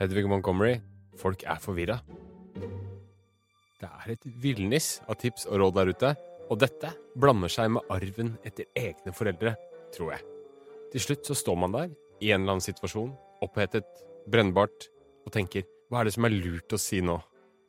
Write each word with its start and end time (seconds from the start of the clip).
Hedvig 0.00 0.24
Montgomery, 0.32 0.78
folk 1.20 1.42
er 1.44 1.58
forvirra. 1.60 1.98
Det 3.80 3.88
er 3.88 4.12
et 4.14 4.22
villnis 4.40 4.94
av 5.04 5.18
tips 5.20 5.44
og 5.50 5.58
råd 5.60 5.74
der 5.76 5.90
ute, 5.92 6.12
og 6.48 6.56
dette 6.62 6.94
blander 7.20 7.52
seg 7.52 7.68
med 7.74 7.90
arven 7.92 8.30
etter 8.48 8.64
egne 8.80 9.12
foreldre, 9.12 9.52
tror 9.92 10.14
jeg. 10.14 10.24
Til 10.94 11.04
slutt 11.04 11.28
så 11.28 11.36
står 11.36 11.58
man 11.60 11.76
der, 11.76 11.92
i 12.24 12.30
en 12.32 12.40
eller 12.40 12.56
annen 12.56 12.64
situasjon, 12.64 13.12
opphetet, 13.44 14.00
brennbart, 14.32 14.88
og 15.26 15.34
tenker 15.36 15.68
hva 15.92 16.00
er 16.00 16.08
det 16.08 16.16
som 16.16 16.30
er 16.30 16.32
lurt 16.32 16.72
å 16.72 16.80
si 16.80 17.02
nå? 17.04 17.18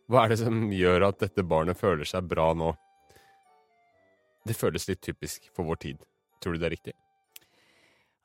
Hva 0.07 0.23
er 0.23 0.32
det 0.32 0.39
som 0.45 0.63
gjør 0.71 1.09
at 1.09 1.20
dette 1.25 1.43
barnet 1.43 1.79
føler 1.79 2.07
seg 2.07 2.32
bra 2.32 2.48
nå? 2.55 2.71
Det 4.48 4.55
føles 4.55 4.88
litt 4.88 5.04
typisk 5.04 5.52
for 5.52 5.68
vår 5.68 5.84
tid. 5.84 6.07
Tror 6.39 6.55
du 6.55 6.63
det 6.63 6.71
er 6.71 6.75
riktig? 6.77 6.95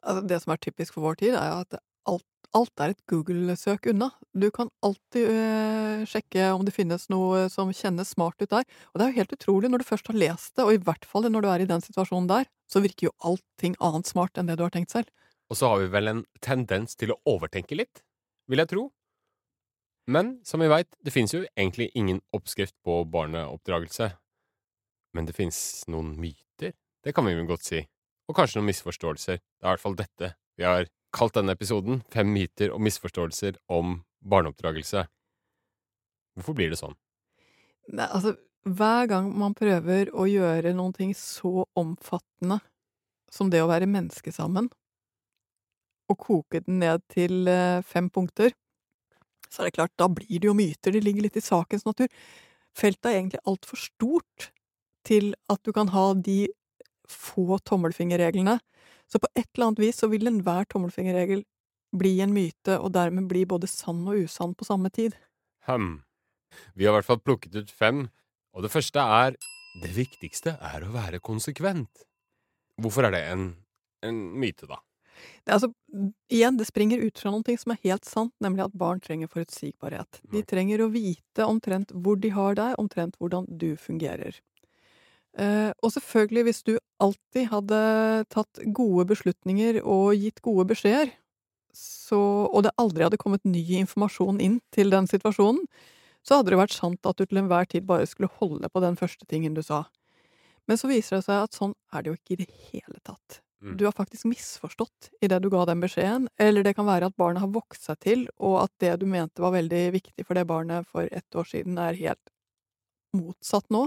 Altså, 0.06 0.22
det 0.30 0.38
som 0.44 0.54
er 0.54 0.62
typisk 0.62 0.94
for 0.94 1.10
vår 1.10 1.18
tid, 1.24 1.34
er 1.34 1.50
jo 1.50 1.60
at 1.66 1.78
alt, 2.06 2.26
alt 2.56 2.82
er 2.82 2.92
et 2.92 3.02
Google-søk 3.10 3.88
unna. 3.90 4.10
Du 4.36 4.46
kan 4.54 4.70
alltid 4.84 5.30
øh, 5.32 6.04
sjekke 6.08 6.50
om 6.54 6.64
det 6.66 6.74
finnes 6.74 7.08
noe 7.12 7.46
som 7.52 7.72
kjennes 7.74 8.12
smart 8.14 8.40
ut 8.42 8.52
der. 8.52 8.66
Og 8.92 8.98
det 8.98 9.06
er 9.06 9.12
jo 9.12 9.20
helt 9.20 9.34
utrolig, 9.36 9.70
når 9.72 9.82
du 9.82 9.88
først 9.88 10.10
har 10.12 10.18
lest 10.18 10.54
det, 10.54 10.66
og 10.66 10.74
i 10.74 10.82
hvert 10.86 11.06
fall 11.08 11.26
når 11.30 11.44
du 11.44 11.50
er 11.52 11.64
i 11.64 11.70
den 11.70 11.84
situasjonen 11.84 12.28
der, 12.30 12.50
så 12.70 12.82
virker 12.84 13.08
jo 13.08 13.16
allting 13.26 13.74
annet 13.82 14.10
smart 14.10 14.38
enn 14.38 14.50
det 14.50 14.58
du 14.60 14.66
har 14.66 14.74
tenkt 14.74 14.94
selv. 14.94 15.10
Og 15.50 15.58
så 15.58 15.70
har 15.70 15.82
vi 15.82 15.90
vel 15.94 16.12
en 16.12 16.22
tendens 16.42 16.98
til 16.98 17.14
å 17.14 17.18
overtenke 17.36 17.78
litt, 17.78 18.02
vil 18.50 18.62
jeg 18.62 18.72
tro. 18.72 18.86
Men 20.10 20.36
som 20.46 20.62
vi 20.62 20.70
veit, 20.70 20.90
det 21.02 21.14
finnes 21.14 21.34
jo 21.34 21.42
egentlig 21.56 21.90
ingen 21.98 22.22
oppskrift 22.36 22.76
på 22.86 23.00
barneoppdragelse. 23.10 24.12
Men 25.18 25.26
det 25.26 25.34
finnes 25.34 25.58
noen 25.90 26.14
myter, 26.20 26.74
det 27.02 27.14
kan 27.14 27.26
vi 27.26 27.34
vel 27.34 27.48
godt 27.48 27.66
si. 27.66 27.82
Og 28.26 28.34
kanskje 28.34 28.58
noen 28.58 28.70
misforståelser. 28.70 29.38
Det 29.38 29.64
er 29.64 29.70
i 29.70 29.74
hvert 29.74 29.82
fall 29.82 29.98
dette 29.98 30.34
vi 30.58 30.66
har 30.66 30.88
kalt 31.16 31.36
denne 31.36 31.54
episoden 31.56 32.02
Fem 32.12 32.28
myter 32.32 32.72
og 32.74 32.82
misforståelser 32.84 33.58
om 33.72 34.00
barneoppdragelse. 34.26 35.06
Hvorfor 36.36 36.56
blir 36.58 36.72
det 36.72 36.80
sånn? 36.80 36.96
Nei, 37.96 38.08
altså, 38.10 38.34
hver 38.66 39.06
gang 39.10 39.30
man 39.38 39.54
prøver 39.56 40.10
å 40.12 40.26
gjøre 40.28 40.74
noen 40.76 40.94
ting 40.96 41.14
så 41.16 41.64
omfattende 41.78 42.58
som 43.32 43.50
det 43.52 43.62
å 43.62 43.70
være 43.70 43.88
menneske 43.90 44.32
sammen, 44.34 44.68
og 46.10 46.18
koke 46.22 46.60
den 46.62 46.80
ned 46.82 47.02
til 47.10 47.48
eh, 47.50 47.82
fem 47.86 48.10
punkter, 48.12 48.52
så 49.50 49.62
er 49.62 49.68
det 49.68 49.76
klart, 49.78 49.94
da 49.98 50.08
blir 50.10 50.42
det 50.42 50.48
jo 50.48 50.54
myter. 50.58 50.94
Det 50.94 51.02
ligger 51.02 51.26
litt 51.26 51.38
i 51.38 51.44
sakens 51.44 51.86
natur. 51.86 52.10
Feltet 52.76 53.10
er 53.10 53.18
egentlig 53.18 53.42
altfor 53.46 53.80
stort 53.80 54.50
til 55.06 55.32
at 55.50 55.62
du 55.66 55.72
kan 55.74 55.90
ha 55.94 56.08
de 56.14 56.46
få 57.10 57.58
tommelfingerreglene. 57.66 58.58
Så 59.10 59.20
på 59.22 59.30
et 59.34 59.46
eller 59.54 59.70
annet 59.70 59.84
vis 59.84 60.00
så 60.02 60.08
vil 60.10 60.26
enhver 60.28 60.66
tommelfingerregel 60.70 61.44
bli 61.96 62.16
en 62.20 62.34
myte, 62.34 62.78
og 62.78 62.92
dermed 62.96 63.28
bli 63.30 63.44
både 63.48 63.68
sann 63.70 64.02
og 64.08 64.26
usann 64.26 64.54
på 64.58 64.66
samme 64.66 64.90
tid. 64.90 65.14
Hm. 65.68 66.02
Vi 66.74 66.86
har 66.86 66.94
i 66.94 66.98
hvert 66.98 67.08
fall 67.08 67.22
plukket 67.22 67.56
ut 67.56 67.70
fem, 67.70 68.06
og 68.56 68.64
det 68.64 68.72
første 68.72 69.00
er 69.00 69.36
Det 69.76 69.90
viktigste 69.92 70.54
er 70.64 70.86
å 70.86 70.92
være 70.94 71.18
konsekvent. 71.20 72.06
Hvorfor 72.80 73.04
er 73.04 73.12
det 73.12 73.20
en, 73.28 73.42
en 74.00 74.20
myte, 74.40 74.64
da? 74.64 74.78
Det, 75.44 75.52
altså, 75.52 75.68
igjen, 76.32 76.56
det 76.56 76.64
springer 76.64 77.02
ut 77.04 77.20
fra 77.20 77.32
noe 77.34 77.56
som 77.60 77.74
er 77.74 77.82
helt 77.84 78.08
sant, 78.08 78.32
nemlig 78.40 78.64
at 78.64 78.78
barn 78.78 79.02
trenger 79.04 79.28
forutsigbarhet. 79.28 80.22
De 80.32 80.40
trenger 80.48 80.80
å 80.80 80.88
vite 80.94 81.44
omtrent 81.44 81.92
hvor 81.92 82.16
de 82.20 82.32
har 82.32 82.56
deg, 82.56 82.72
omtrent 82.80 83.20
hvordan 83.20 83.44
du 83.60 83.74
fungerer. 83.76 84.40
Eh, 85.36 85.70
og 85.84 85.92
selvfølgelig, 85.92 86.44
hvis 86.48 86.62
du 86.64 86.72
alltid 87.02 87.50
hadde 87.52 87.80
tatt 88.32 88.62
gode 88.76 89.04
beslutninger 89.10 89.82
og 89.82 90.16
gitt 90.16 90.40
gode 90.44 90.64
beskjeder, 90.72 91.12
så, 91.76 92.18
og 92.48 92.64
det 92.64 92.72
aldri 92.80 93.04
hadde 93.04 93.20
kommet 93.20 93.44
ny 93.44 93.64
informasjon 93.82 94.40
inn 94.40 94.60
til 94.72 94.92
den 94.94 95.08
situasjonen, 95.10 95.66
så 96.26 96.38
hadde 96.38 96.54
det 96.54 96.60
vært 96.62 96.74
sant 96.74 97.06
at 97.06 97.18
du 97.20 97.26
til 97.26 97.42
enhver 97.42 97.68
tid 97.68 97.84
bare 97.86 98.08
skulle 98.08 98.32
holde 98.40 98.70
på 98.72 98.82
den 98.82 98.96
første 98.98 99.28
tingen 99.28 99.54
du 99.54 99.62
sa. 99.62 99.84
Men 100.66 100.80
så 100.80 100.88
viser 100.90 101.18
det 101.18 101.26
seg 101.28 101.44
at 101.44 101.54
sånn 101.54 101.76
er 101.94 102.02
det 102.02 102.10
jo 102.10 102.16
ikke 102.16 102.34
i 102.34 102.40
det 102.40 102.48
hele 102.72 102.98
tatt. 103.06 103.42
Mm. 103.62 103.76
Du 103.78 103.84
har 103.86 103.94
faktisk 103.94 104.26
misforstått 104.28 105.10
i 105.20 105.28
det 105.30 105.38
du 105.44 105.50
ga 105.52 105.62
den 105.68 105.84
beskjeden, 105.84 106.26
eller 106.40 106.66
det 106.66 106.74
kan 106.78 106.88
være 106.88 107.10
at 107.10 107.18
barnet 107.20 107.44
har 107.44 107.52
vokst 107.52 107.86
seg 107.86 108.00
til, 108.02 108.24
og 108.36 108.58
at 108.64 108.72
det 108.82 108.96
du 109.00 109.06
mente 109.10 109.44
var 109.44 109.54
veldig 109.54 109.84
viktig 109.94 110.26
for 110.26 110.38
det 110.38 110.48
barnet 110.48 110.88
for 110.90 111.08
ett 111.12 111.38
år 111.38 111.46
siden, 111.52 111.78
er 111.78 112.00
helt 112.00 112.34
motsatt 113.16 113.68
nå. 113.72 113.86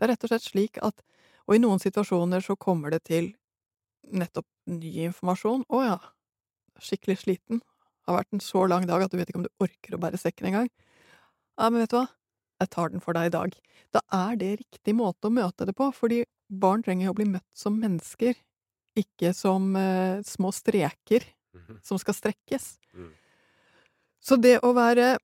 Det 0.00 0.06
er 0.06 0.12
rett 0.14 0.24
og 0.24 0.30
slett 0.32 0.46
slik 0.48 0.78
at 0.80 1.02
Og 1.50 1.56
i 1.56 1.60
noen 1.60 1.80
situasjoner 1.82 2.40
så 2.44 2.54
kommer 2.56 2.92
det 2.94 3.00
til 3.08 3.32
nettopp 4.06 4.46
ny 4.70 4.92
informasjon. 5.08 5.64
Å 5.68 5.78
ja, 5.82 5.96
skikkelig 6.78 7.16
sliten. 7.24 7.58
Har 8.06 8.20
vært 8.20 8.36
en 8.36 8.42
så 8.44 8.62
lang 8.70 8.86
dag 8.86 9.02
at 9.02 9.10
du 9.10 9.16
vet 9.18 9.28
ikke 9.32 9.40
om 9.40 9.46
du 9.48 9.64
orker 9.64 9.96
å 9.96 9.98
bære 10.00 10.20
sekken 10.20 10.46
engang. 10.52 10.68
Ja, 11.58 11.66
men 11.72 11.80
vet 11.82 11.90
du 11.90 11.96
hva? 11.98 12.04
Jeg 12.62 12.70
tar 12.70 12.92
den 12.92 13.02
for 13.02 13.16
deg 13.18 13.26
i 13.30 13.34
dag. 13.34 13.56
Da 13.90 14.00
er 14.14 14.36
det 14.38 14.52
riktig 14.60 14.94
måte 14.94 15.26
å 15.26 15.34
møte 15.34 15.66
det 15.66 15.74
på, 15.74 15.88
fordi 15.96 16.22
barn 16.48 16.84
trenger 16.86 17.08
jo 17.08 17.14
å 17.16 17.18
bli 17.18 17.26
møtt 17.32 17.50
som 17.56 17.80
mennesker, 17.80 18.38
ikke 19.00 19.34
som 19.34 19.74
eh, 19.76 20.22
små 20.22 20.52
streker 20.54 21.26
Mhm. 21.50 21.80
som 21.82 21.98
skal 21.98 22.14
strekkes. 22.14 22.76
Mm. 22.94 23.10
Så 24.22 24.36
det 24.38 24.60
å 24.62 24.70
være 24.76 25.16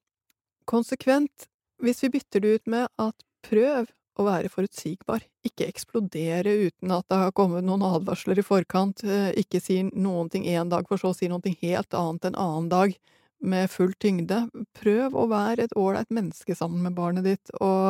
konsekvent, 0.66 1.46
hvis 1.78 2.02
vi 2.02 2.08
bytter 2.16 2.42
det 2.42 2.54
ut 2.56 2.66
med 2.66 2.88
at 2.98 3.14
prøv 3.46 3.86
å 4.20 4.26
være 4.26 4.50
forutsigbar, 4.52 5.24
ikke 5.46 5.68
eksplodere 5.68 6.54
uten 6.66 6.94
at 6.94 7.06
det 7.10 7.18
har 7.20 7.34
kommet 7.36 7.66
noen 7.66 7.84
advarsler 7.86 8.40
i 8.40 8.44
forkant, 8.46 9.04
eh, 9.04 9.32
ikke 9.42 9.60
si 9.62 9.82
noen 9.92 10.30
ting 10.32 10.46
én 10.48 10.72
dag 10.72 10.88
for 10.88 11.00
så 11.00 11.12
å 11.12 11.16
si 11.16 11.28
noe 11.30 11.54
helt 11.62 11.96
annet 11.96 12.30
en 12.30 12.40
annen 12.46 12.70
dag, 12.72 12.96
med 13.40 13.68
full 13.70 13.92
tyngde. 14.00 14.46
Prøv 14.78 15.16
å 15.16 15.26
være 15.28 15.66
et 15.66 15.74
ålreit 15.76 16.08
menneske 16.14 16.56
sammen 16.56 16.80
med 16.86 16.96
barnet 16.96 17.26
ditt, 17.26 17.52
og, 17.60 17.88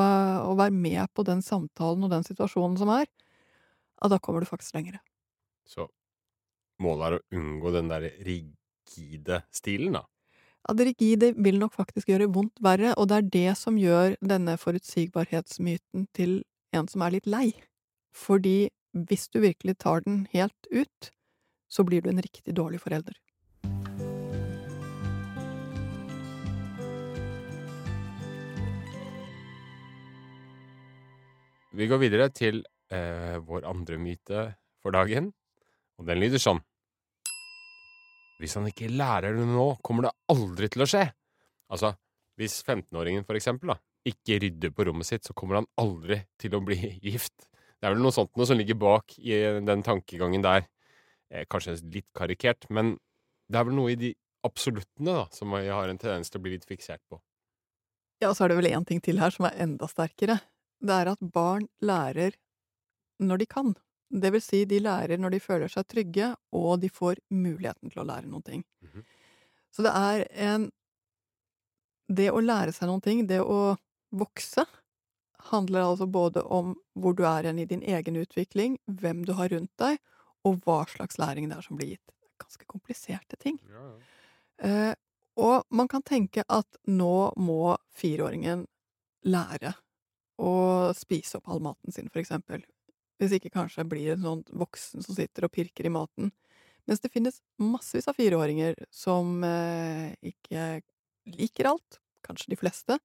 og 0.50 0.56
vær 0.59 0.75
med 0.75 1.06
på 1.15 1.22
den 1.26 1.42
samtalen 1.44 2.03
og 2.03 2.10
den 2.12 2.26
situasjonen 2.26 2.76
som 2.81 2.91
er. 2.97 3.06
Ja, 4.03 4.10
da 4.12 4.19
kommer 4.19 4.42
du 4.42 4.48
faktisk 4.50 4.75
lengre. 4.76 5.00
Så 5.66 5.86
målet 6.82 7.06
er 7.06 7.16
å 7.16 7.38
unngå 7.38 7.72
den 7.75 7.92
der 7.92 8.10
rigide 8.26 9.44
stilen, 9.54 9.97
da. 10.00 10.04
Rigide 10.66 11.34
vil 11.38 11.60
nok 11.60 11.77
faktisk 11.77 12.09
gjøre 12.10 12.27
vondt 12.34 12.59
verre, 12.62 12.94
og 12.99 13.09
det 13.09 13.16
er 13.16 13.28
det 13.31 13.56
som 13.59 13.77
gjør 13.78 14.16
denne 14.19 14.56
forutsigbarhetsmyten 14.59 16.09
til 16.15 16.43
en 16.75 16.88
som 16.91 17.04
er 17.06 17.15
litt 17.15 17.27
lei. 17.31 17.53
Fordi 18.10 18.69
hvis 18.93 19.28
du 19.28 19.41
virkelig 19.41 19.77
tar 19.78 20.03
den 20.03 20.27
helt 20.32 20.66
ut, 20.72 21.10
så 21.71 21.84
blir 21.84 22.03
du 22.03 22.10
en 22.10 22.22
riktig 22.22 22.56
dårlig 22.56 22.81
forelder. 22.82 23.15
Vi 31.77 31.87
går 31.87 31.98
videre 32.00 32.31
til 32.33 32.65
eh, 32.91 33.37
vår 33.38 33.66
andre 33.69 33.98
myte 34.00 34.47
for 34.83 34.97
dagen, 34.97 35.34
og 36.00 36.09
den 36.09 36.22
lyder 36.22 36.41
sånn. 36.41 36.62
Hvis 38.41 38.56
han 38.58 38.69
ikke 38.69 38.91
lærer 38.92 39.36
det 39.36 39.47
nå, 39.48 39.69
kommer 39.84 40.08
det 40.08 40.16
aldri 40.32 40.69
til 40.72 40.84
å 40.84 40.88
skje. 40.91 41.06
Altså, 41.72 41.94
hvis 42.36 42.58
15-åringen 42.62 43.24
for 43.26 43.38
eksempel 43.38 43.72
da, 43.72 43.78
ikke 44.06 44.38
rydder 44.44 44.72
på 44.76 44.86
rommet 44.86 45.08
sitt, 45.08 45.24
så 45.26 45.34
kommer 45.36 45.60
han 45.60 45.69
aldri 45.80 46.20
til 46.41 46.56
å 46.56 46.62
bli 46.64 46.78
gift. 47.08 47.48
Det 47.76 47.88
er 47.88 47.97
vel 47.97 48.04
noe 48.04 48.14
sånt 48.14 48.32
noe 48.36 48.48
som 48.48 48.58
ligger 48.58 48.78
bak 48.80 49.16
i 49.19 49.41
den 49.64 49.84
tankegangen 49.86 50.44
der. 50.44 50.69
Eh, 51.32 51.47
kanskje 51.50 51.78
litt 51.92 52.08
karikert, 52.16 52.69
men 52.70 52.94
det 53.50 53.60
er 53.60 53.66
vel 53.69 53.76
noe 53.78 53.94
i 53.94 53.98
de 54.00 54.12
absoluttene 54.47 55.16
da, 55.16 55.24
som 55.34 55.54
jeg 55.58 55.72
har 55.74 55.91
en 55.91 55.98
tendens 56.00 56.30
til 56.30 56.41
å 56.41 56.44
bli 56.44 56.54
litt 56.54 56.68
fiksert 56.68 57.03
på. 57.10 57.18
Ja, 58.22 58.30
og 58.30 58.36
så 58.38 58.47
er 58.47 58.53
det 58.53 58.60
vel 58.60 58.70
én 58.70 58.86
ting 58.88 59.03
til 59.04 59.18
her 59.20 59.34
som 59.34 59.48
er 59.48 59.58
enda 59.60 59.88
sterkere. 59.91 60.38
Det 60.80 60.92
er 60.92 61.10
at 61.12 61.24
barn 61.34 61.66
lærer 61.84 62.36
når 63.20 63.42
de 63.42 63.48
kan. 63.48 63.74
Det 64.11 64.31
vil 64.33 64.43
si, 64.43 64.65
de 64.65 64.78
lærer 64.81 65.19
når 65.19 65.34
de 65.34 65.41
føler 65.43 65.69
seg 65.72 65.87
trygge, 65.91 66.31
og 66.55 66.81
de 66.81 66.89
får 66.93 67.19
muligheten 67.34 67.91
til 67.91 68.03
å 68.03 68.06
lære 68.06 68.27
noen 68.31 68.44
ting. 68.47 68.65
Mhm. 68.83 69.05
Så 69.75 69.83
det 69.83 69.92
er 69.92 70.27
en 70.33 70.71
Det 72.09 72.30
å 72.30 72.41
lære 72.41 72.72
seg 72.72 72.89
noen 72.89 73.03
ting, 73.03 73.27
det 73.27 73.41
å 73.42 73.77
vokse, 74.15 74.65
handler 75.51 75.83
altså 75.83 76.07
både 76.07 76.42
om 76.42 76.75
hvor 76.95 77.15
du 77.19 77.25
er 77.27 77.42
igjen 77.47 77.59
i 77.59 77.66
din 77.66 77.83
egen 77.83 78.16
utvikling, 78.21 78.78
hvem 78.86 79.25
du 79.27 79.33
har 79.34 79.48
rundt 79.51 79.72
deg, 79.78 79.98
og 80.47 80.60
hva 80.65 80.84
slags 80.91 81.19
læring 81.19 81.48
det 81.51 81.59
er 81.59 81.66
som 81.66 81.77
blir 81.77 81.95
gitt. 81.97 82.15
Ganske 82.39 82.66
kompliserte 82.71 83.36
ting. 83.42 83.59
Eh, 84.63 84.95
og 85.36 85.65
man 85.71 85.89
kan 85.89 86.03
tenke 86.03 86.45
at 86.48 86.78
nå 86.86 87.33
må 87.36 87.77
fireåringen 87.95 88.66
lære 89.27 89.75
å 90.39 90.54
spise 90.97 91.39
opp 91.39 91.48
all 91.48 91.60
maten 91.60 91.92
sin, 91.92 92.09
for 92.13 92.21
eksempel. 92.22 92.63
Hvis 93.21 93.36
ikke 93.39 93.53
kanskje 93.54 93.86
blir 93.89 94.15
en 94.15 94.24
sånn 94.24 94.42
voksen 94.53 95.04
som 95.04 95.16
sitter 95.16 95.47
og 95.47 95.54
pirker 95.54 95.89
i 95.89 95.92
maten. 95.92 96.33
Mens 96.86 97.03
det 97.03 97.10
finnes 97.10 97.41
massevis 97.59 98.07
av 98.10 98.16
fireåringer 98.18 98.77
som 98.95 99.41
eh, 99.47 100.13
ikke 100.30 100.83
liker 101.34 101.72
alt, 101.72 101.98
kanskje 102.27 102.53
de 102.53 102.59
fleste, 102.60 102.98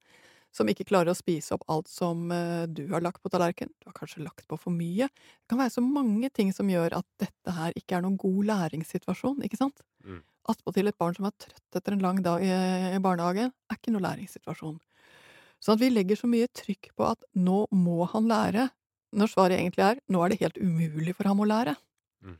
som 0.52 0.68
ikke 0.68 0.86
klarer 0.86 1.10
å 1.10 1.16
spise 1.16 1.56
opp 1.56 1.64
alt 1.72 1.88
som 1.90 2.28
eh, 2.34 2.66
du 2.68 2.84
har 2.92 3.02
lagt 3.02 3.22
på 3.24 3.32
tallerkenen. 3.32 3.72
Du 3.80 3.88
har 3.88 3.96
kanskje 3.96 4.22
lagt 4.22 4.44
på 4.48 4.58
for 4.60 4.74
mye. 4.74 5.08
Det 5.08 5.50
kan 5.50 5.62
være 5.62 5.74
så 5.74 5.84
mange 5.84 6.30
ting 6.30 6.52
som 6.54 6.70
gjør 6.70 6.98
at 7.00 7.08
dette 7.22 7.56
her 7.56 7.74
ikke 7.78 7.98
er 7.98 8.04
noen 8.04 8.20
god 8.20 8.44
læringssituasjon, 8.52 9.42
ikke 9.48 9.58
sant? 9.58 9.82
Mm. 10.04 10.20
Attpåtil 10.52 10.90
et 10.90 10.98
barn 10.98 11.16
som 11.16 11.26
er 11.26 11.34
trøtt 11.40 11.80
etter 11.80 11.96
en 11.96 12.04
lang 12.04 12.20
dag 12.22 12.44
i, 12.44 12.52
i 12.92 13.02
barnehagen, 13.02 13.50
er 13.50 13.80
ikke 13.80 13.94
noen 13.94 14.06
læringssituasjon. 14.10 14.78
Sånn 15.62 15.78
at 15.78 15.82
vi 15.82 15.90
legger 15.92 16.18
så 16.18 16.30
mye 16.30 16.50
trykk 16.50 16.90
på 16.98 17.06
at 17.06 17.26
nå 17.38 17.64
må 17.74 18.06
han 18.12 18.30
lære, 18.30 18.68
når 19.12 19.32
svaret 19.32 19.58
egentlig 19.60 19.84
er 19.84 20.00
nå 20.12 20.22
er 20.24 20.32
det 20.32 20.42
helt 20.42 20.60
umulig 20.60 21.14
for 21.16 21.28
ham 21.28 21.42
å 21.42 21.48
lære. 21.48 21.74
Mm. 22.24 22.36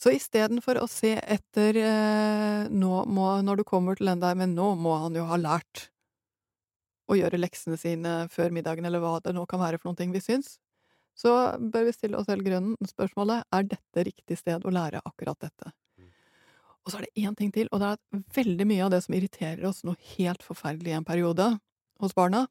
Så 0.00 0.14
istedenfor 0.16 0.80
å 0.80 0.88
se 0.90 1.14
etter 1.20 1.78
eh, 1.78 2.68
nå 2.70 3.04
må, 3.06 3.28
når 3.44 3.62
du 3.62 3.64
kommer 3.68 3.98
til 3.98 4.10
den 4.10 4.22
der, 4.22 4.38
men 4.38 4.56
nå 4.58 4.72
må 4.78 4.96
han 5.04 5.18
jo 5.18 5.26
ha 5.28 5.38
lært 5.40 5.88
å 7.10 7.18
gjøre 7.18 7.40
leksene 7.40 7.78
sine 7.78 8.14
før 8.32 8.54
middagen, 8.54 8.86
eller 8.88 9.02
hva 9.02 9.18
det 9.22 9.34
nå 9.36 9.44
kan 9.50 9.60
være 9.62 9.80
for 9.80 9.90
noen 9.90 10.00
ting 10.00 10.14
vi 10.14 10.22
syns, 10.22 10.56
så 11.18 11.32
bør 11.60 11.88
vi 11.88 11.94
stille 11.94 12.16
oss 12.16 12.28
selv 12.30 12.46
grunnen 12.46 12.88
spørsmålet 12.88 13.44
er 13.52 13.68
dette 13.68 14.06
riktig 14.08 14.38
sted 14.40 14.64
å 14.64 14.72
lære 14.72 15.02
akkurat 15.04 15.38
dette. 15.44 15.72
Mm. 16.00 16.08
Og 16.82 16.92
så 16.92 16.98
er 16.98 17.06
det 17.06 17.26
én 17.26 17.36
ting 17.38 17.52
til, 17.52 17.68
og 17.70 17.82
det 17.82 17.90
er 17.90 17.98
at 17.98 18.36
veldig 18.38 18.68
mye 18.70 18.86
av 18.86 18.94
det 18.94 19.02
som 19.04 19.16
irriterer 19.18 19.66
oss 19.68 19.82
noe 19.84 19.98
helt 20.14 20.46
forferdelig 20.46 20.94
i 20.94 20.98
en 21.00 21.08
periode 21.08 21.50
hos 22.02 22.16
barna, 22.16 22.46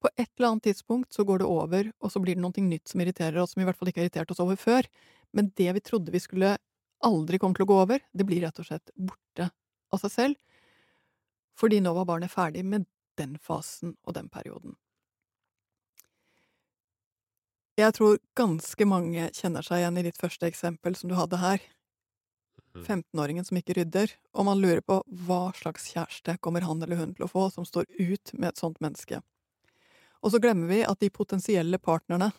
på 0.00 0.08
et 0.16 0.28
eller 0.38 0.48
annet 0.52 0.64
tidspunkt 0.70 1.12
så 1.14 1.24
går 1.28 1.42
det 1.42 1.48
over, 1.48 1.90
og 2.00 2.12
så 2.12 2.20
blir 2.22 2.36
det 2.38 2.42
noe 2.44 2.64
nytt 2.64 2.88
som 2.88 3.02
irriterer 3.04 3.38
oss, 3.42 3.52
som 3.54 3.60
vi 3.60 3.66
i 3.66 3.68
hvert 3.68 3.78
fall 3.80 3.90
ikke 3.92 4.02
har 4.02 4.08
irritert 4.08 4.32
oss 4.34 4.42
over 4.42 4.56
før. 4.60 4.88
Men 5.36 5.50
det 5.60 5.70
vi 5.76 5.82
trodde 5.84 6.14
vi 6.14 6.22
skulle 6.22 6.54
aldri 7.04 7.38
komme 7.40 7.56
til 7.56 7.66
å 7.66 7.70
gå 7.70 7.80
over, 7.84 8.02
det 8.12 8.26
blir 8.28 8.42
rett 8.46 8.60
og 8.60 8.68
slett 8.68 8.92
borte 8.96 9.50
av 9.92 10.02
seg 10.02 10.14
selv. 10.14 10.40
Fordi 11.60 11.78
nå 11.84 11.92
var 11.94 12.08
barnet 12.10 12.32
ferdig 12.32 12.64
med 12.72 12.86
den 13.20 13.38
fasen 13.38 13.96
og 14.04 14.14
den 14.18 14.28
perioden. 14.28 14.76
Jeg 17.80 17.94
tror 17.96 18.18
ganske 18.38 18.86
mange 18.86 19.26
kjenner 19.34 19.64
seg 19.66 19.80
igjen 19.82 19.98
i 19.98 20.04
ditt 20.06 20.20
første 20.20 20.46
eksempel 20.50 20.94
som 20.98 21.10
du 21.10 21.16
hadde 21.18 21.40
her. 21.42 21.62
Mhm. 22.74 22.86
15-åringen 22.86 23.44
som 23.46 23.58
ikke 23.58 23.74
rydder, 23.78 24.12
og 24.34 24.46
man 24.48 24.60
lurer 24.62 24.80
på 24.84 25.00
hva 25.26 25.40
slags 25.56 25.88
kjæreste 25.92 26.36
kommer 26.44 26.64
han 26.68 26.82
eller 26.82 27.00
hun 27.00 27.14
til 27.16 27.26
å 27.26 27.30
få 27.32 27.48
som 27.52 27.66
står 27.68 27.88
ut 27.98 28.32
med 28.38 28.50
et 28.52 28.62
sånt 28.62 28.80
menneske. 28.84 29.20
Og 30.20 30.32
så 30.32 30.40
glemmer 30.42 30.68
vi 30.68 30.82
at 30.84 31.00
de 31.00 31.10
potensielle 31.10 31.78
partnerne 31.78 32.30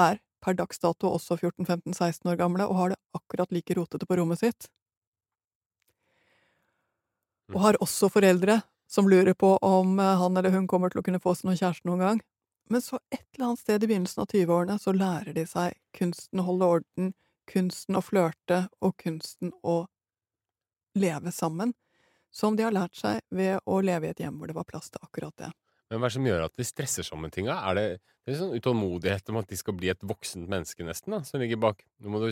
er 0.00 0.20
per 0.42 0.56
dags 0.58 0.80
dato 0.82 1.12
også 1.14 1.38
14-15-16 1.38 2.28
år 2.32 2.38
gamle 2.40 2.66
og 2.68 2.78
har 2.78 2.92
det 2.92 3.00
akkurat 3.16 3.52
like 3.54 3.76
rotete 3.78 4.08
på 4.08 4.18
rommet 4.18 4.42
sitt. 4.42 4.68
Og 7.52 7.60
har 7.62 7.78
også 7.84 8.10
foreldre 8.12 8.60
som 8.92 9.08
lurer 9.08 9.34
på 9.34 9.56
om 9.56 9.98
eh, 10.00 10.18
han 10.20 10.36
eller 10.36 10.52
hun 10.52 10.68
kommer 10.68 10.92
til 10.92 11.00
å 11.00 11.06
kunne 11.06 11.20
få 11.22 11.34
seg 11.36 11.48
noen 11.48 11.60
kjæreste 11.60 11.88
noen 11.88 12.04
gang. 12.04 12.20
Men 12.70 12.84
så 12.84 12.98
et 13.10 13.24
eller 13.34 13.46
annet 13.50 13.62
sted 13.62 13.84
i 13.84 13.88
begynnelsen 13.88 14.22
av 14.22 14.32
20-årene 14.32 14.78
så 14.80 14.92
lærer 14.96 15.36
de 15.36 15.46
seg 15.48 15.78
kunsten 15.96 16.40
å 16.40 16.46
holde 16.46 16.68
orden, 16.76 17.12
kunsten 17.48 17.98
å 17.98 18.04
flørte 18.04 18.66
og 18.84 18.96
kunsten 19.00 19.52
å 19.62 19.82
leve 20.98 21.32
sammen, 21.32 21.72
som 22.32 22.56
de 22.56 22.64
har 22.66 22.76
lært 22.76 22.96
seg 22.96 23.20
ved 23.32 23.60
å 23.64 23.80
leve 23.84 24.08
i 24.08 24.12
et 24.12 24.22
hjem 24.24 24.38
hvor 24.38 24.52
det 24.52 24.56
var 24.56 24.68
plass 24.68 24.92
til 24.92 25.04
akkurat 25.04 25.36
det. 25.40 25.50
Men 25.92 26.00
hva 26.00 26.08
er 26.08 26.12
det 26.12 26.16
som 26.16 26.26
gjør 26.30 26.42
at 26.46 26.54
de 26.56 26.64
stresser 26.64 27.18
med 27.20 27.34
tinga? 27.34 27.58
Er 27.68 27.76
det, 27.76 27.84
det 28.24 28.32
er 28.32 28.38
sånn 28.40 28.54
utålmodighet 28.56 29.28
om 29.28 29.38
at 29.42 29.50
de 29.50 29.58
skal 29.60 29.74
bli 29.76 29.90
et 29.92 30.04
voksent 30.08 30.48
menneske, 30.48 30.86
nesten, 30.88 31.12
da, 31.12 31.18
som 31.28 31.42
ligger 31.42 31.60
bak? 31.60 31.82
Nå 32.00 32.14
må 32.14 32.22
du 32.22 32.30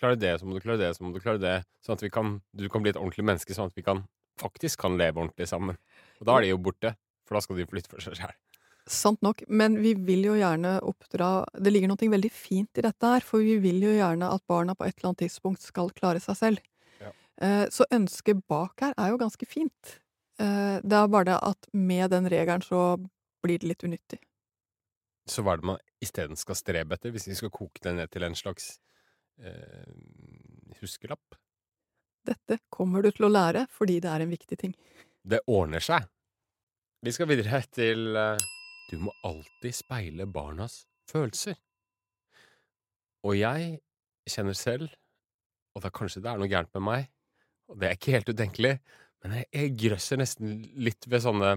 klare 0.00 0.16
det, 0.16 0.32
så 0.40 0.48
må 0.48 0.56
du 0.56 0.62
klare 0.64 0.80
det, 0.80 0.88
så 0.96 1.04
må 1.04 1.12
du 1.12 1.20
klare 1.20 1.42
det. 1.42 1.58
Sånn 1.84 1.98
at 1.98 2.04
vi 2.06 2.08
kan, 2.14 2.38
du 2.56 2.64
kan 2.72 2.80
bli 2.80 2.94
et 2.94 3.00
ordentlig 3.00 3.26
menneske, 3.28 3.52
sånn 3.52 3.68
at 3.68 3.76
vi 3.76 3.84
kan, 3.84 4.06
faktisk 4.40 4.80
kan 4.86 4.96
leve 4.96 5.20
ordentlig 5.20 5.50
sammen. 5.50 5.76
Og 6.22 6.24
da 6.30 6.38
er 6.38 6.46
de 6.46 6.54
jo 6.54 6.62
borte, 6.64 6.94
for 7.28 7.36
da 7.36 7.44
skal 7.44 7.60
de 7.60 7.68
flytte 7.68 7.92
for 7.92 8.00
seg 8.06 8.16
sjæl. 8.16 8.32
Sant 8.90 9.20
nok, 9.22 9.44
men 9.52 9.76
vi 9.84 9.92
vil 9.94 10.24
jo 10.24 10.32
gjerne 10.38 10.78
oppdra 10.88 11.44
Det 11.52 11.70
ligger 11.70 11.92
noe 11.92 12.08
veldig 12.10 12.30
fint 12.32 12.80
i 12.80 12.82
dette 12.88 13.10
her, 13.12 13.20
for 13.20 13.44
vi 13.44 13.58
vil 13.60 13.76
jo 13.84 13.92
gjerne 13.92 14.32
at 14.32 14.42
barna 14.48 14.74
på 14.74 14.88
et 14.88 14.96
eller 14.96 15.12
annet 15.12 15.26
tidspunkt 15.28 15.62
skal 15.62 15.92
klare 15.92 16.22
seg 16.24 16.38
selv. 16.38 16.64
Ja. 16.98 17.12
Eh, 17.44 17.66
Så 17.68 17.84
ønsket 17.92 18.40
bak 18.48 18.80
her 18.80 18.96
er 18.96 19.12
jo 19.12 19.20
ganske 19.20 19.46
fint. 19.46 20.00
Eh, 20.40 20.80
Det 20.82 20.96
er 20.96 21.08
bare 21.12 21.28
det 21.28 21.38
at 21.44 21.68
med 21.76 22.10
den 22.10 22.28
regelen 22.32 22.62
så 22.64 22.96
blir 23.44 23.60
det 23.60 23.68
litt 23.68 23.84
unyttig. 23.84 24.20
Så 25.28 25.44
hva 25.44 25.54
er 25.54 25.60
det 25.60 25.68
man 25.68 25.82
isteden 26.02 26.38
skal 26.38 26.56
strebe 26.58 26.96
etter, 26.96 27.12
hvis 27.12 27.28
vi 27.28 27.36
skal 27.38 27.52
koke 27.52 27.82
det 27.84 27.92
ned 27.96 28.10
til 28.10 28.24
en 28.24 28.36
slags 28.36 28.72
eh, 29.38 29.92
huskelapp? 30.80 31.36
Dette 32.26 32.58
kommer 32.72 33.02
du 33.04 33.10
til 33.12 33.28
å 33.28 33.32
lære 33.32 33.66
fordi 33.72 34.00
det 34.00 34.10
er 34.12 34.24
en 34.24 34.32
viktig 34.32 34.58
ting. 34.60 34.74
Det 35.24 35.42
ordner 35.48 35.84
seg. 35.84 36.08
Vi 37.04 37.12
skal 37.16 37.28
videre 37.30 37.62
til 37.72 38.16
eh, 38.16 38.48
Du 38.90 38.98
må 38.98 39.12
alltid 39.24 39.76
speile 39.76 40.26
barnas 40.26 40.82
følelser. 41.08 41.54
Og 43.22 43.36
jeg 43.36 43.76
kjenner 44.30 44.56
selv, 44.56 44.88
og 45.76 45.84
da 45.84 45.90
kanskje 45.94 46.22
det 46.24 46.30
er 46.32 46.40
noe 46.40 46.50
gærent 46.50 46.72
med 46.74 46.82
meg, 46.86 47.06
og 47.70 47.78
det 47.78 47.86
er 47.88 47.96
ikke 47.98 48.14
helt 48.16 48.32
utenkelig, 48.32 48.72
men 49.20 49.36
jeg, 49.36 49.48
jeg 49.52 49.72
grøsser 49.82 50.20
nesten 50.20 50.52
litt 50.80 51.04
ved 51.10 51.24
sånne 51.24 51.56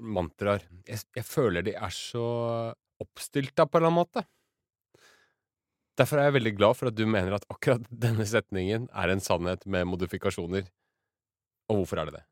mantraer. 0.00 0.64
Jeg, 0.88 1.04
jeg 1.16 1.26
føler 1.28 1.64
de 1.66 1.74
er 1.76 1.92
så 1.92 2.28
oppstilta 3.02 3.66
på 3.66 3.76
en 3.76 3.82
eller 3.82 3.92
annen 3.92 4.00
måte. 4.00 4.24
Derfor 5.98 6.18
er 6.18 6.28
jeg 6.28 6.38
veldig 6.40 6.52
glad 6.56 6.78
for 6.78 6.90
at 6.90 6.96
du 6.96 7.04
mener 7.06 7.36
at 7.36 7.44
akkurat 7.52 7.84
denne 8.04 8.26
setningen 8.28 8.88
er 8.90 9.12
en 9.12 9.22
sannhet 9.22 9.66
med 9.70 9.90
modifikasjoner. 9.90 10.70
Og 11.70 11.82
hvorfor 11.82 12.00
er 12.00 12.08
det 12.08 12.20
det? 12.20 12.24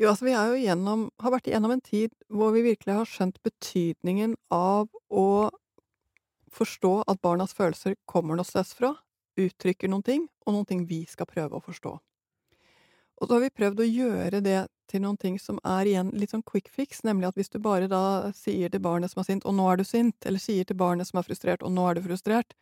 Jo, 0.00 0.08
altså, 0.10 0.26
vi 0.26 0.32
jo 0.34 0.56
gjennom, 0.58 1.04
har 1.22 1.30
vært 1.36 1.46
igjennom 1.46 1.76
en 1.76 1.84
tid 1.84 2.10
hvor 2.32 2.50
vi 2.56 2.64
virkelig 2.64 2.96
har 2.96 3.06
skjønt 3.06 3.36
betydningen 3.46 4.34
av 4.50 4.88
å 5.06 5.28
forstå 6.54 6.96
at 7.10 7.20
barnas 7.22 7.54
følelser 7.54 7.94
kommer 8.10 8.38
noe 8.38 8.48
sted 8.48 8.66
fra, 8.74 8.90
uttrykker 9.38 9.90
noen 9.90 10.02
ting, 10.06 10.26
og 10.46 10.56
noen 10.56 10.66
ting 10.66 10.82
vi 10.90 11.04
skal 11.10 11.30
prøve 11.30 11.58
å 11.58 11.62
forstå. 11.62 11.94
Og 13.20 13.28
så 13.28 13.36
har 13.36 13.44
vi 13.44 13.54
prøvd 13.54 13.80
å 13.80 13.86
gjøre 13.88 14.40
det 14.44 14.60
til 14.90 15.02
noen 15.04 15.18
ting 15.20 15.38
som 15.40 15.60
er 15.64 15.88
igjen 15.88 16.10
litt 16.18 16.34
sånn 16.34 16.44
quick 16.46 16.68
fix, 16.72 17.02
nemlig 17.06 17.30
at 17.30 17.38
hvis 17.38 17.52
du 17.52 17.60
bare 17.62 17.88
da 17.90 18.32
sier 18.36 18.72
til 18.72 18.82
barnet 18.84 19.12
som 19.12 19.22
er 19.22 19.28
sint, 19.28 19.46
og 19.46 19.54
nå 19.56 19.68
er 19.70 19.80
du 19.80 19.84
sint, 19.86 20.16
eller 20.26 20.42
sier 20.42 20.66
til 20.66 20.78
barnet 20.78 21.08
som 21.08 21.20
er 21.20 21.26
frustrert, 21.26 21.62
og 21.62 21.72
nå 21.72 21.86
er 21.88 21.98
du 21.98 22.04
frustrert, 22.04 22.56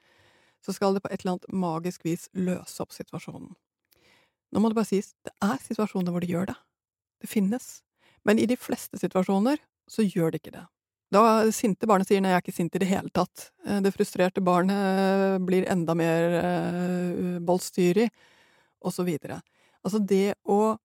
så 0.63 0.75
skal 0.77 0.95
det 0.95 1.03
på 1.03 1.11
et 1.11 1.23
eller 1.23 1.37
annet 1.37 1.57
magisk 1.65 2.05
vis 2.07 2.29
løse 2.37 2.85
opp 2.85 2.93
situasjonen. 2.95 3.51
Nå 4.53 4.61
må 4.61 4.69
det 4.71 4.79
bare 4.79 4.91
sies, 4.91 5.15
det 5.25 5.33
er 5.43 5.59
situasjoner 5.65 6.13
hvor 6.13 6.23
det 6.23 6.31
gjør 6.31 6.53
det. 6.53 6.59
Det 7.25 7.31
finnes. 7.33 7.81
Men 8.29 8.39
i 8.39 8.47
de 8.47 8.59
fleste 8.61 9.01
situasjoner 9.01 9.59
så 9.91 10.05
gjør 10.07 10.33
det 10.33 10.43
ikke 10.43 10.55
det. 10.59 10.67
Da 11.13 11.23
det 11.45 11.53
sinte 11.57 11.89
barnet 11.89 12.09
sier 12.09 12.23
'nei, 12.23 12.31
jeg 12.33 12.39
er 12.39 12.45
ikke 12.45 12.57
sint 12.57 12.77
i 12.77 12.81
det 12.81 12.89
hele 12.89 13.11
tatt', 13.13 13.51
eh, 13.67 13.81
det 13.85 13.93
frustrerte 13.93 14.41
barnet 14.41 14.77
eh, 14.77 15.39
blir 15.45 15.69
enda 15.69 15.95
mer 15.95 16.37
uh, 16.41 17.41
bollstyrig, 17.41 18.09
og 18.81 18.93
så 18.93 19.05
videre. 19.05 19.43
Altså, 19.83 19.99
det 19.99 20.35
å 20.45 20.77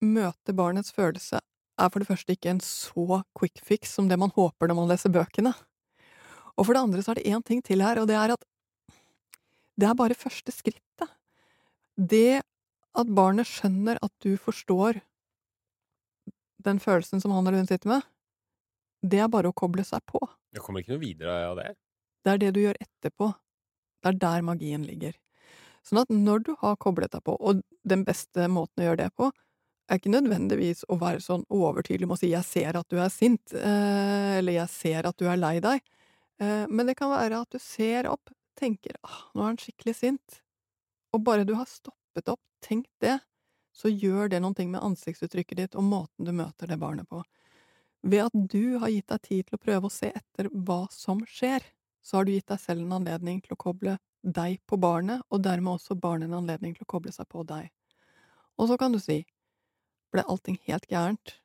møte 0.00 0.56
barnets 0.56 0.92
følelse 0.96 1.40
er 1.80 1.90
for 1.92 2.02
det 2.02 2.08
første 2.08 2.34
ikke 2.34 2.52
en 2.52 2.62
så 2.64 3.22
quick 3.36 3.60
fix 3.64 3.94
som 3.96 4.08
det 4.10 4.18
man 4.20 4.32
håper 4.34 4.68
når 4.68 4.78
man 4.78 4.90
leser 4.90 5.12
bøkene. 5.12 5.52
Og 6.58 6.66
for 6.66 6.76
det 6.76 6.82
andre 6.82 7.04
så 7.04 7.12
er 7.12 7.20
det 7.20 7.30
én 7.30 7.44
ting 7.46 7.62
til 7.64 7.84
her, 7.84 8.00
og 8.00 8.08
det 8.10 8.18
er 8.18 8.34
at 8.34 8.44
det 9.80 9.88
er 9.88 9.96
bare 9.96 10.18
første 10.18 10.52
skrittet. 10.52 11.08
Det 11.96 12.42
at 13.00 13.12
barnet 13.16 13.48
skjønner 13.48 14.00
at 14.02 14.12
du 14.24 14.34
forstår 14.40 15.00
den 16.60 16.80
følelsen 16.82 17.22
som 17.22 17.32
han 17.32 17.46
eller 17.46 17.62
hun 17.62 17.70
sitter 17.70 17.94
med, 17.94 18.04
det 19.00 19.22
er 19.22 19.30
bare 19.32 19.48
å 19.48 19.56
koble 19.56 19.84
seg 19.86 20.02
på. 20.10 20.20
Det 20.52 20.60
kommer 20.60 20.82
ikke 20.82 20.96
noe 20.96 21.04
videre 21.04 21.38
av 21.48 21.56
det. 21.56 21.70
Det 22.20 22.34
er 22.34 22.42
det 22.42 22.50
du 22.56 22.60
gjør 22.60 22.80
etterpå. 22.82 23.30
Det 24.00 24.10
er 24.12 24.18
der 24.20 24.44
magien 24.44 24.84
ligger. 24.84 25.14
Sånn 25.90 26.04
at 26.04 26.12
når 26.14 26.44
du 26.46 26.50
har 26.60 26.76
koblet 26.78 27.10
deg 27.10 27.24
på, 27.26 27.34
og 27.34 27.64
den 27.82 28.04
beste 28.06 28.46
måten 28.46 28.84
å 28.84 28.90
gjøre 28.90 29.02
det 29.02 29.08
på, 29.18 29.30
er 29.90 29.98
ikke 29.98 30.12
nødvendigvis 30.12 30.84
å 30.86 30.98
være 31.00 31.22
sånn 31.24 31.42
overtydelig 31.50 32.06
med 32.06 32.14
å 32.14 32.20
si 32.20 32.28
'jeg 32.30 32.46
ser 32.46 32.76
at 32.78 32.88
du 32.88 32.98
er 33.02 33.10
sint', 33.10 33.54
eh, 33.54 34.38
eller 34.38 34.52
'jeg 34.52 34.68
ser 34.70 35.06
at 35.06 35.16
du 35.16 35.26
er 35.26 35.36
lei 35.36 35.58
deg', 35.58 35.82
eh, 36.38 36.66
men 36.70 36.86
det 36.86 36.96
kan 36.96 37.10
være 37.10 37.40
at 37.40 37.50
du 37.50 37.58
ser 37.58 38.06
opp, 38.06 38.30
tenker 38.56 38.94
'ah, 39.02 39.30
nå 39.34 39.42
er 39.42 39.46
han 39.46 39.56
skikkelig 39.56 39.96
sint', 39.96 40.40
og 41.12 41.24
bare 41.24 41.44
du 41.44 41.54
har 41.56 41.66
stoppet 41.66 42.28
opp, 42.28 42.40
tenkt 42.62 42.92
det, 43.00 43.20
så 43.74 43.88
gjør 43.88 44.30
det 44.30 44.40
noen 44.42 44.54
ting 44.54 44.70
med 44.70 44.82
ansiktsuttrykket 44.82 45.56
ditt 45.56 45.74
og 45.74 45.82
måten 45.82 46.24
du 46.24 46.30
møter 46.30 46.68
det 46.68 46.78
barnet 46.78 47.08
på. 47.08 47.24
Ved 48.04 48.26
at 48.26 48.48
du 48.48 48.78
har 48.78 48.88
gitt 48.88 49.08
deg 49.08 49.22
tid 49.22 49.46
til 49.46 49.58
å 49.58 49.64
prøve 49.64 49.86
å 49.86 49.90
se 49.90 50.12
etter 50.14 50.48
hva 50.52 50.86
som 50.90 51.20
skjer, 51.26 51.60
så 52.02 52.18
har 52.18 52.24
du 52.24 52.32
gitt 52.32 52.46
deg 52.46 52.60
selv 52.60 52.82
en 52.82 52.92
anledning 53.00 53.40
til 53.42 53.56
å 53.56 53.60
koble 53.60 53.98
deg 54.22 54.60
på 54.68 54.78
barnet, 54.80 55.22
og 55.30 55.42
dermed 55.44 55.78
også 55.78 55.96
barnet 55.98 56.28
en 56.28 56.40
anledning 56.42 56.74
til 56.76 56.86
å 56.86 56.92
koble 56.92 57.12
seg 57.14 57.28
på 57.30 57.44
deg. 57.48 57.70
Og 58.60 58.68
så 58.68 58.76
kan 58.80 58.92
du 58.92 59.00
si 59.00 59.22
ble 60.10 60.24
allting 60.26 60.58
helt 60.66 60.88
gærent, 60.90 61.36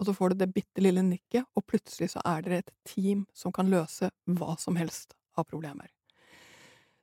og 0.00 0.06
så 0.06 0.14
får 0.16 0.32
du 0.32 0.42
det 0.42 0.52
bitte 0.54 0.82
lille 0.84 1.02
nikket, 1.04 1.48
og 1.56 1.66
plutselig 1.68 2.12
så 2.14 2.22
er 2.24 2.44
dere 2.44 2.60
et 2.62 2.74
team 2.88 3.26
som 3.36 3.52
kan 3.52 3.68
løse 3.72 4.10
hva 4.28 4.54
som 4.60 4.78
helst 4.80 5.16
av 5.36 5.48
problemer. 5.48 5.88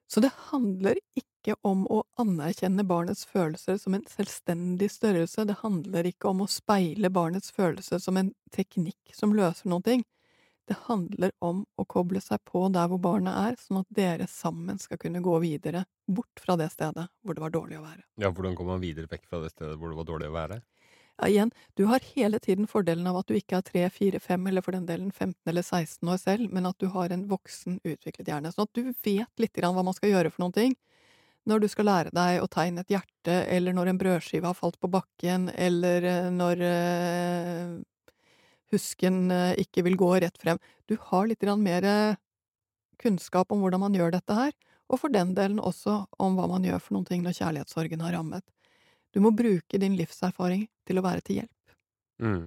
Så 0.07 0.23
det 0.23 0.31
handler 0.49 0.97
ikke 1.19 1.57
om 1.67 1.83
å 1.91 2.01
anerkjenne 2.19 2.85
barnets 2.87 3.25
følelser 3.27 3.77
som 3.81 3.95
en 3.95 4.05
selvstendig 4.07 4.89
størrelse, 4.91 5.45
det 5.45 5.59
handler 5.61 6.07
ikke 6.07 6.31
om 6.31 6.45
å 6.45 6.51
speile 6.51 7.11
barnets 7.13 7.51
følelser 7.55 7.99
som 8.03 8.17
en 8.19 8.31
teknikk 8.55 9.13
som 9.15 9.35
løser 9.35 9.81
ting. 9.83 10.05
Det 10.67 10.75
handler 10.83 11.31
om 11.39 11.61
å 11.79 11.85
koble 11.87 12.19
seg 12.19 12.41
på 12.47 12.65
der 12.75 12.89
hvor 12.91 12.99
barnet 12.99 13.35
er, 13.39 13.53
sånn 13.61 13.85
at 13.85 13.91
dere 13.95 14.25
sammen 14.27 14.79
skal 14.83 14.99
kunne 14.99 15.21
gå 15.23 15.37
videre, 15.39 15.85
bort 16.11 16.41
fra 16.43 16.57
det 16.59 16.67
stedet 16.73 17.05
hvor 17.23 17.37
det 17.37 17.43
var 17.45 17.53
dårlig 17.55 17.77
å 17.79 17.85
være. 17.85 18.03
Ja, 18.19 18.31
hvordan 18.35 18.57
kommer 18.57 18.75
man 18.75 18.83
videre 18.83 19.07
vekk 19.11 19.29
fra 19.29 19.39
det 19.45 19.53
stedet 19.53 19.77
hvor 19.79 19.93
det 19.93 19.99
var 20.01 20.09
dårlig 20.09 20.27
å 20.27 20.35
være? 20.35 20.59
Ja, 21.17 21.29
igjen, 21.31 21.53
du 21.79 21.87
har 21.89 22.03
hele 22.13 22.39
tiden 22.43 22.67
fordelen 22.69 23.07
av 23.09 23.21
at 23.21 23.31
du 23.31 23.37
ikke 23.39 23.57
er 23.57 23.65
tre, 23.65 23.87
fire, 23.89 24.19
fem, 24.21 24.43
eller 24.51 24.61
for 24.61 24.75
den 24.75 24.85
delen 24.85 25.07
15 25.09 25.49
eller 25.49 25.63
16 25.63 26.11
år 26.13 26.19
selv, 26.21 26.51
men 26.53 26.67
at 26.69 26.77
du 26.83 26.91
har 26.93 27.15
en 27.15 27.23
voksen, 27.31 27.79
utviklet 27.87 28.27
hjerne. 28.29 28.51
Sånn 28.53 28.67
at 28.67 28.75
du 28.77 28.91
vet 28.91 29.41
litt 29.41 29.55
grann 29.55 29.73
hva 29.73 29.87
man 29.87 29.97
skal 29.97 30.11
gjøre 30.11 30.33
for 30.35 30.45
noen 30.45 30.57
ting. 30.59 30.77
Når 31.47 31.63
du 31.63 31.67
skal 31.71 31.87
lære 31.87 32.11
deg 32.13 32.43
å 32.43 32.49
tegne 32.51 32.83
et 32.83 32.91
hjerte, 32.91 33.39
eller 33.55 33.73
når 33.73 33.93
en 33.93 34.01
brødskive 34.03 34.51
har 34.51 34.57
falt 34.57 34.77
på 34.83 34.91
bakken, 34.91 35.47
eller 35.55 36.05
eh, 36.05 36.29
når 36.35 36.63
eh, 36.67 37.77
husken 38.73 39.31
eh, 39.31 39.55
ikke 39.63 39.83
vil 39.87 39.97
gå 39.99 40.11
rett 40.23 40.37
frem. 40.41 40.59
Du 40.87 40.97
har 41.09 41.27
litt 41.27 41.43
mer 41.61 41.83
eh, 41.83 42.19
kunnskap 43.01 43.51
om 43.51 43.63
hvordan 43.63 43.85
man 43.85 43.95
gjør 43.95 44.11
dette 44.17 44.33
her, 44.33 44.53
og 44.87 45.01
for 45.01 45.13
den 45.13 45.33
delen 45.35 45.59
også 45.59 46.05
om 46.19 46.37
hva 46.37 46.47
man 46.47 46.65
gjør 46.65 46.79
for 46.79 46.97
noen 46.97 47.07
ting 47.07 47.23
når 47.23 47.37
kjærlighetssorgen 47.39 48.03
har 48.05 48.15
rammet. 48.17 48.45
Du 49.13 49.19
må 49.23 49.31
bruke 49.31 49.79
din 49.79 49.97
livserfaring 49.97 50.67
til 50.87 50.99
å 50.99 51.05
være 51.05 51.23
til 51.25 51.41
hjelp. 51.41 51.75
Mm. 52.23 52.45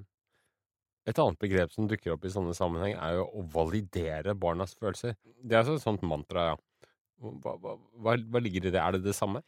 Et 1.08 1.18
annet 1.18 1.40
begrep 1.40 1.72
som 1.72 1.88
dukker 1.88 2.14
opp 2.14 2.24
i 2.28 2.32
sånne 2.32 2.54
sammenheng, 2.56 2.96
er 3.00 3.16
jo 3.18 3.28
å 3.40 3.44
validere 3.52 4.36
barnas 4.38 4.76
følelser. 4.76 5.16
Det 5.40 5.56
er 5.56 5.62
altså 5.62 5.78
et 5.78 5.86
sånt 5.86 6.04
mantra, 6.06 6.52
ja. 6.52 6.58
Hva, 7.20 7.52
hva, 7.60 7.74
hva, 8.00 8.40
ligger 8.40 8.64
i 8.64 8.72
det? 8.72 8.80
Er 8.80 8.96
det 8.96 9.02
det 9.04 9.12
samme? 9.12 9.42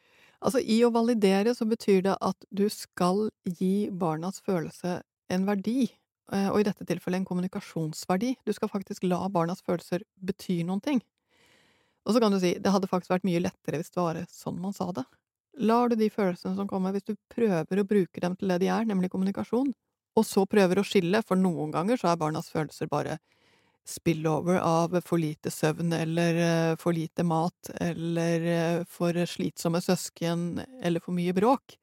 Altså, 0.45 0.61
I 0.61 0.83
å 0.85 0.91
validere 0.93 1.55
så 1.57 1.65
betyr 1.69 2.03
det 2.05 2.19
at 2.21 2.45
du 2.53 2.67
skal 2.73 3.31
gi 3.49 3.89
barnas 3.89 4.43
følelse 4.45 4.99
en 5.33 5.47
verdi, 5.49 5.87
og 6.33 6.61
i 6.61 6.65
dette 6.65 6.87
tilfellet 6.87 7.21
en 7.21 7.27
kommunikasjonsverdi. 7.29 8.37
Du 8.47 8.53
skal 8.55 8.71
faktisk 8.71 9.05
la 9.05 9.19
barnas 9.29 9.61
følelser 9.67 10.05
bety 10.23 10.63
noen 10.65 10.81
ting. 10.81 11.01
Og 12.07 12.15
så 12.15 12.23
kan 12.23 12.33
du 12.35 12.39
si 12.43 12.55
det 12.59 12.73
hadde 12.73 12.89
faktisk 12.91 13.13
vært 13.13 13.27
mye 13.27 13.43
lettere 13.43 13.81
hvis 13.81 13.93
det 13.93 14.01
var 14.01 14.21
sånn 14.33 14.61
man 14.63 14.75
sa 14.77 14.89
det. 14.95 15.05
Lar 15.61 15.91
du 15.91 15.97
de 16.01 16.09
følelsene 16.11 16.57
som 16.57 16.69
kommer, 16.69 16.95
hvis 16.95 17.11
du 17.11 17.15
prøver 17.31 17.83
å 17.83 17.87
bruke 17.89 18.23
dem 18.23 18.37
til 18.39 18.49
det 18.49 18.63
de 18.63 18.71
er, 18.73 18.87
nemlig 18.89 19.11
kommunikasjon, 19.13 19.75
og 20.17 20.25
så 20.29 20.47
prøver 20.49 20.81
å 20.81 20.87
skille, 20.87 21.21
for 21.25 21.41
noen 21.41 21.73
ganger 21.75 22.01
så 22.01 22.13
er 22.13 22.21
barnas 22.21 22.49
følelser 22.53 22.89
bare 22.93 23.19
spillover 23.89 24.61
av 24.63 24.95
for 25.03 25.19
lite 25.19 25.51
søvn 25.51 25.93
eller 25.97 26.37
eh, 26.39 26.75
for 26.79 26.95
lite 26.95 27.25
mat 27.27 27.73
eller 27.83 28.45
eh, 28.47 28.83
for 28.89 29.17
slitsomme 29.27 29.81
søsken 29.83 30.63
eller 30.83 31.03
for 31.03 31.17
mye 31.17 31.35
bråk. 31.35 31.77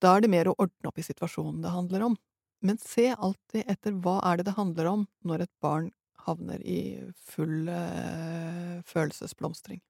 Da 0.00 0.14
er 0.14 0.24
det 0.24 0.30
mer 0.32 0.48
å 0.48 0.56
ordne 0.56 0.92
opp 0.92 1.00
i 1.00 1.04
situasjonen 1.04 1.60
det 1.64 1.74
handler 1.74 2.06
om. 2.12 2.14
Men 2.60 2.76
se 2.78 3.08
alltid 3.16 3.64
etter 3.72 3.94
hva 4.04 4.18
er 4.28 4.40
det 4.40 4.50
det 4.50 4.56
handler 4.58 4.88
om 4.90 5.06
når 5.24 5.46
et 5.46 5.52
barn 5.64 5.88
havner 6.26 6.60
i 6.60 7.00
full 7.16 7.70
øh, 7.72 8.82
følelsesblomstring. 8.84 9.80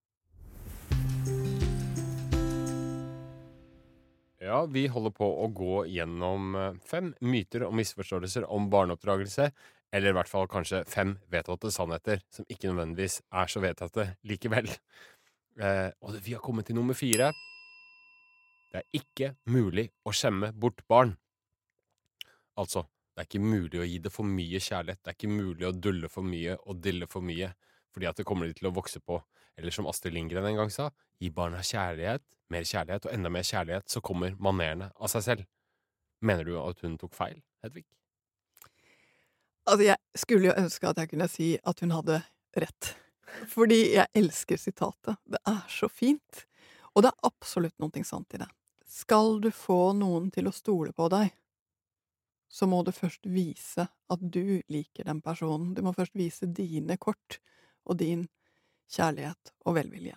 Ja, 4.41 4.63
vi 4.71 4.87
holder 4.89 5.13
på 5.13 5.27
å 5.27 5.51
gå 5.53 5.83
gjennom 5.91 6.55
eh, 6.57 6.79
fem 6.87 7.11
myter 7.21 7.67
og 7.67 7.75
misforståelser 7.77 8.47
om 8.49 8.71
barneoppdragelse, 8.73 9.51
eller 9.91 10.13
i 10.13 10.17
hvert 10.17 10.31
fall 10.31 10.47
kanskje 10.51 10.85
fem 10.89 11.17
vedtatte 11.31 11.73
sannheter 11.75 12.23
som 12.33 12.47
ikke 12.49 12.71
nødvendigvis 12.71 13.19
er 13.35 13.51
så 13.51 13.63
vedtatte 13.67 14.13
likevel. 14.27 14.71
Eh, 15.61 15.91
og 16.07 16.15
vi 16.25 16.33
har 16.33 16.41
kommet 16.41 16.65
til 16.71 16.77
nummer 16.79 16.97
fire. 16.97 17.27
Det 18.71 18.81
er 18.81 18.97
ikke 18.97 19.27
mulig 19.51 19.91
å 20.09 20.13
skjemme 20.15 20.55
bort 20.57 20.79
barn. 20.89 21.11
Altså, 22.61 22.85
det 23.15 23.23
er 23.23 23.29
ikke 23.29 23.43
mulig 23.43 23.81
å 23.81 23.87
gi 23.89 23.99
det 24.05 24.13
for 24.13 24.29
mye 24.29 24.61
kjærlighet, 24.63 25.01
det 25.03 25.13
er 25.13 25.17
ikke 25.17 25.33
mulig 25.33 25.67
å 25.69 25.75
dulle 25.75 26.11
for 26.13 26.27
mye 26.27 26.57
og 26.61 26.83
dille 26.85 27.09
for 27.11 27.25
mye, 27.25 27.51
fordi 27.91 28.09
at 28.11 28.21
det 28.21 28.27
kommer 28.29 28.49
de 28.49 28.57
til 28.59 28.69
å 28.71 28.75
vokse 28.77 29.01
på. 29.03 29.19
Eller 29.59 29.75
som 29.75 29.89
Astrid 29.91 30.15
Lindgren 30.15 30.47
en 30.47 30.61
gang 30.61 30.73
sa, 30.73 30.91
gi 31.21 31.31
barna 31.35 31.63
kjærlighet, 31.65 32.25
mer 32.53 32.67
kjærlighet, 32.69 33.09
og 33.09 33.17
enda 33.17 33.33
mer 33.33 33.47
kjærlighet, 33.47 33.89
så 33.91 34.03
kommer 34.05 34.37
manerene 34.39 34.91
av 34.97 35.11
seg 35.13 35.27
selv. 35.27 35.49
Mener 36.25 36.47
du 36.47 36.55
at 36.61 36.85
hun 36.85 36.97
tok 37.01 37.17
feil, 37.17 37.41
Hedvig? 37.65 37.87
Altså, 39.67 39.85
jeg 39.91 40.23
skulle 40.23 40.51
jo 40.51 40.57
ønske 40.57 40.89
at 40.89 41.01
jeg 41.01 41.11
kunne 41.13 41.29
si 41.31 41.51
at 41.61 41.83
hun 41.85 41.93
hadde 41.95 42.23
rett. 42.59 42.95
Fordi 43.51 43.81
jeg 43.95 44.11
elsker 44.17 44.59
sitatet. 44.59 45.21
Det 45.29 45.41
er 45.47 45.61
så 45.71 45.89
fint. 45.93 46.47
Og 46.95 47.05
det 47.05 47.13
er 47.13 47.29
absolutt 47.29 47.77
noe 47.83 48.05
sant 48.07 48.35
i 48.35 48.41
det. 48.43 48.49
Skal 48.91 49.39
du 49.43 49.51
få 49.55 49.93
noen 49.95 50.33
til 50.35 50.49
å 50.51 50.55
stole 50.55 50.91
på 50.97 51.07
deg, 51.13 51.31
så 52.51 52.67
må 52.67 52.83
du 52.83 52.91
først 52.93 53.27
vise 53.31 53.87
at 53.87 54.23
du 54.35 54.61
liker 54.67 55.07
den 55.07 55.21
personen. 55.23 55.71
Du 55.75 55.85
må 55.87 55.93
først 55.95 56.17
vise 56.19 56.49
dine 56.51 56.97
kort 56.99 57.39
og 57.87 58.01
din 58.03 58.27
kjærlighet 58.91 59.53
og 59.65 59.77
velvilje. 59.79 60.17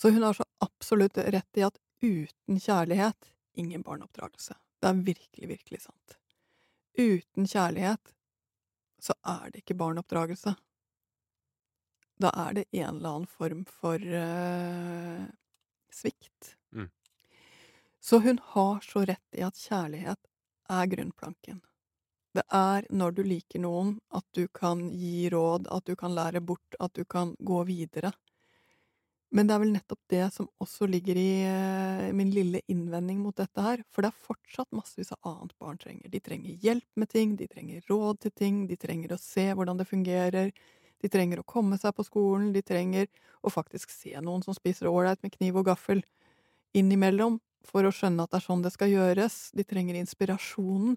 Så 0.00 0.14
hun 0.14 0.24
har 0.24 0.38
så 0.38 0.46
absolutt 0.64 1.20
rett 1.20 1.60
i 1.60 1.66
at 1.66 1.76
uten 2.00 2.56
kjærlighet, 2.56 3.34
ingen 3.52 3.84
barneoppdragelse. 3.84 4.56
Det 4.80 4.88
er 4.88 5.02
virkelig, 5.10 5.48
virkelig 5.48 5.82
sant. 5.84 6.16
Uten 6.96 7.46
kjærlighet 7.46 8.14
så 9.00 9.16
er 9.20 9.52
det 9.52 9.60
ikke 9.60 9.76
barneoppdragelse. 9.76 10.54
Da 12.20 12.32
er 12.46 12.56
det 12.56 12.64
en 12.72 12.96
eller 12.96 13.18
annen 13.18 13.28
form 13.28 13.66
for 13.68 14.00
uh, 14.00 15.28
svikt. 15.92 16.54
Mm. 16.72 16.88
Så 18.00 18.24
hun 18.24 18.40
har 18.54 18.80
så 18.84 19.04
rett 19.04 19.36
i 19.36 19.44
at 19.44 19.60
kjærlighet 19.60 20.29
er 20.70 20.88
grunnplanken. 20.90 21.60
Det 22.34 22.44
er 22.54 22.86
når 22.94 23.14
du 23.16 23.22
liker 23.26 23.62
noen, 23.62 23.96
at 24.14 24.26
du 24.36 24.44
kan 24.54 24.84
gi 24.94 25.28
råd, 25.32 25.66
at 25.74 25.86
du 25.86 25.96
kan 25.98 26.14
lære 26.14 26.42
bort, 26.46 26.76
at 26.78 26.94
du 26.94 27.02
kan 27.04 27.34
gå 27.42 27.64
videre. 27.66 28.12
Men 29.34 29.46
det 29.46 29.54
er 29.54 29.62
vel 29.62 29.72
nettopp 29.74 30.00
det 30.10 30.24
som 30.34 30.48
også 30.62 30.88
ligger 30.90 31.18
i 31.18 31.30
eh, 31.46 32.08
min 32.14 32.32
lille 32.34 32.62
innvending 32.70 33.20
mot 33.22 33.36
dette 33.38 33.62
her, 33.62 33.82
for 33.90 34.02
det 34.02 34.10
er 34.10 34.24
fortsatt 34.26 34.70
massevis 34.74 35.12
av 35.14 35.20
annet 35.30 35.54
barn 35.62 35.78
trenger. 35.78 36.10
De 36.10 36.22
trenger 36.22 36.58
hjelp 36.64 36.98
med 36.98 37.10
ting, 37.12 37.36
de 37.38 37.46
trenger 37.50 37.84
råd 37.90 38.24
til 38.24 38.34
ting, 38.34 38.64
de 38.70 38.78
trenger 38.78 39.14
å 39.14 39.20
se 39.22 39.46
hvordan 39.54 39.78
det 39.78 39.86
fungerer, 39.90 40.50
de 41.00 41.10
trenger 41.10 41.40
å 41.40 41.46
komme 41.46 41.78
seg 41.78 41.94
på 41.94 42.06
skolen, 42.06 42.50
de 42.54 42.62
trenger 42.66 43.06
å 43.46 43.54
faktisk 43.54 43.94
se 43.94 44.16
noen 44.18 44.42
som 44.46 44.56
spiser 44.56 44.90
ålreit 44.90 45.22
med 45.22 45.34
kniv 45.38 45.62
og 45.62 45.70
gaffel 45.70 46.02
innimellom, 46.76 47.38
for 47.66 47.84
å 47.84 47.92
skjønne 47.92 48.24
at 48.24 48.32
det 48.32 48.40
er 48.40 48.46
sånn 48.46 48.62
det 48.64 48.72
skal 48.74 48.92
gjøres. 48.92 49.36
De 49.56 49.64
trenger 49.68 49.98
inspirasjonen. 50.00 50.96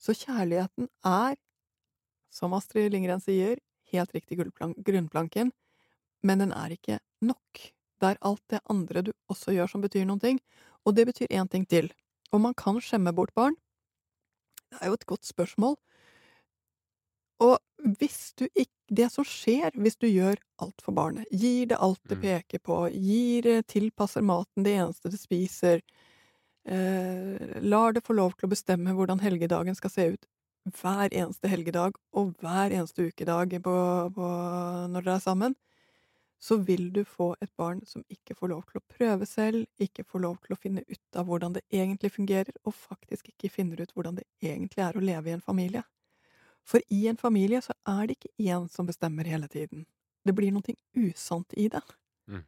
Så 0.00 0.14
kjærligheten 0.18 0.88
er, 1.08 1.38
som 2.34 2.54
Astrid 2.56 2.92
Lindgren 2.92 3.22
sier, 3.24 3.60
helt 3.94 4.12
riktig 4.14 4.40
grunnplanken, 4.40 5.52
men 6.24 6.42
den 6.42 6.52
er 6.56 6.74
ikke 6.74 6.98
nok. 7.24 7.62
Det 8.00 8.10
er 8.10 8.22
alt 8.26 8.42
det 8.50 8.60
andre 8.70 9.04
du 9.06 9.12
også 9.30 9.54
gjør 9.54 9.70
som 9.70 9.84
betyr 9.84 10.06
noen 10.08 10.22
ting, 10.22 10.40
og 10.84 10.96
det 10.98 11.06
betyr 11.08 11.30
én 11.32 11.48
ting 11.50 11.64
til. 11.68 11.88
Om 12.34 12.48
man 12.48 12.56
kan 12.58 12.80
skjemme 12.82 13.14
bort 13.14 13.32
barn? 13.38 13.56
Det 14.72 14.82
er 14.82 14.90
jo 14.90 14.98
et 14.98 15.06
godt 15.06 15.28
spørsmål. 15.28 15.76
Og 17.44 17.58
hvis 17.98 18.34
du 18.38 18.46
ikke 18.50 18.73
Det 18.88 19.06
som 19.12 19.24
skjer 19.24 19.72
hvis 19.80 19.96
du 19.96 20.06
gjør 20.08 20.36
alt 20.60 20.82
for 20.84 20.96
barnet, 20.96 21.28
gir 21.32 21.70
det 21.70 21.80
alt 21.80 22.02
det 22.08 22.18
mm. 22.18 22.24
peker 22.24 22.60
på, 22.60 22.80
gir 22.92 23.46
eh, 23.48 23.62
tilpasser 23.64 24.24
maten 24.24 24.66
det 24.66 24.76
eneste 24.76 25.08
det 25.12 25.20
spiser, 25.22 25.80
eh, 26.68 27.60
lar 27.64 27.96
det 27.96 28.04
få 28.04 28.16
lov 28.18 28.36
til 28.36 28.48
å 28.48 28.52
bestemme 28.52 28.92
hvordan 28.92 29.24
helgedagen 29.24 29.76
skal 29.78 29.94
se 29.94 30.08
ut 30.14 30.28
hver 30.64 31.12
eneste 31.12 31.48
helgedag 31.48 31.96
og 32.16 32.34
hver 32.40 32.72
eneste 32.72 33.10
ukedag 33.10 33.52
på, 33.64 33.76
på, 34.16 34.28
når 34.92 35.04
dere 35.04 35.16
er 35.18 35.24
sammen, 35.24 35.56
så 36.40 36.56
vil 36.60 36.90
du 36.92 37.04
få 37.08 37.30
et 37.40 37.52
barn 37.56 37.80
som 37.88 38.04
ikke 38.12 38.36
får 38.36 38.50
lov 38.52 38.64
til 38.68 38.80
å 38.80 38.84
prøve 38.96 39.28
selv, 39.28 39.64
ikke 39.80 40.04
får 40.04 40.24
lov 40.24 40.38
til 40.44 40.56
å 40.56 40.60
finne 40.60 40.84
ut 40.88 41.18
av 41.20 41.28
hvordan 41.28 41.56
det 41.56 41.64
egentlig 41.72 42.12
fungerer, 42.12 42.52
og 42.64 42.76
faktisk 42.76 43.30
ikke 43.32 43.52
finner 43.52 43.80
ut 43.80 43.92
hvordan 43.96 44.18
det 44.20 44.26
egentlig 44.44 44.84
er 44.84 44.96
å 44.96 45.04
leve 45.04 45.30
i 45.30 45.36
en 45.36 45.44
familie. 45.44 45.84
For 46.64 46.80
i 46.88 47.06
en 47.08 47.20
familie 47.20 47.60
så 47.62 47.74
er 47.88 48.06
det 48.06 48.16
ikke 48.18 48.50
én 48.50 48.68
som 48.72 48.86
bestemmer 48.88 49.28
hele 49.28 49.48
tiden. 49.48 49.84
Det 50.24 50.32
blir 50.32 50.52
noe 50.52 50.76
usant 50.96 51.52
i 51.60 51.68
det. 51.68 51.82
Mm. 52.30 52.44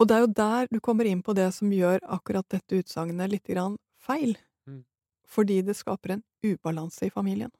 Og 0.00 0.08
det 0.08 0.16
er 0.16 0.24
jo 0.24 0.32
der 0.40 0.70
du 0.72 0.80
kommer 0.80 1.06
inn 1.06 1.22
på 1.22 1.34
det 1.36 1.50
som 1.54 1.70
gjør 1.70 2.02
akkurat 2.08 2.48
dette 2.50 2.80
utsagnet 2.82 3.30
litt 3.30 3.46
grann 3.46 3.76
feil. 4.02 4.34
Mm. 4.66 4.82
Fordi 5.28 5.60
det 5.62 5.76
skaper 5.78 6.16
en 6.16 6.24
ubalanse 6.42 7.06
i 7.06 7.14
familien. 7.14 7.52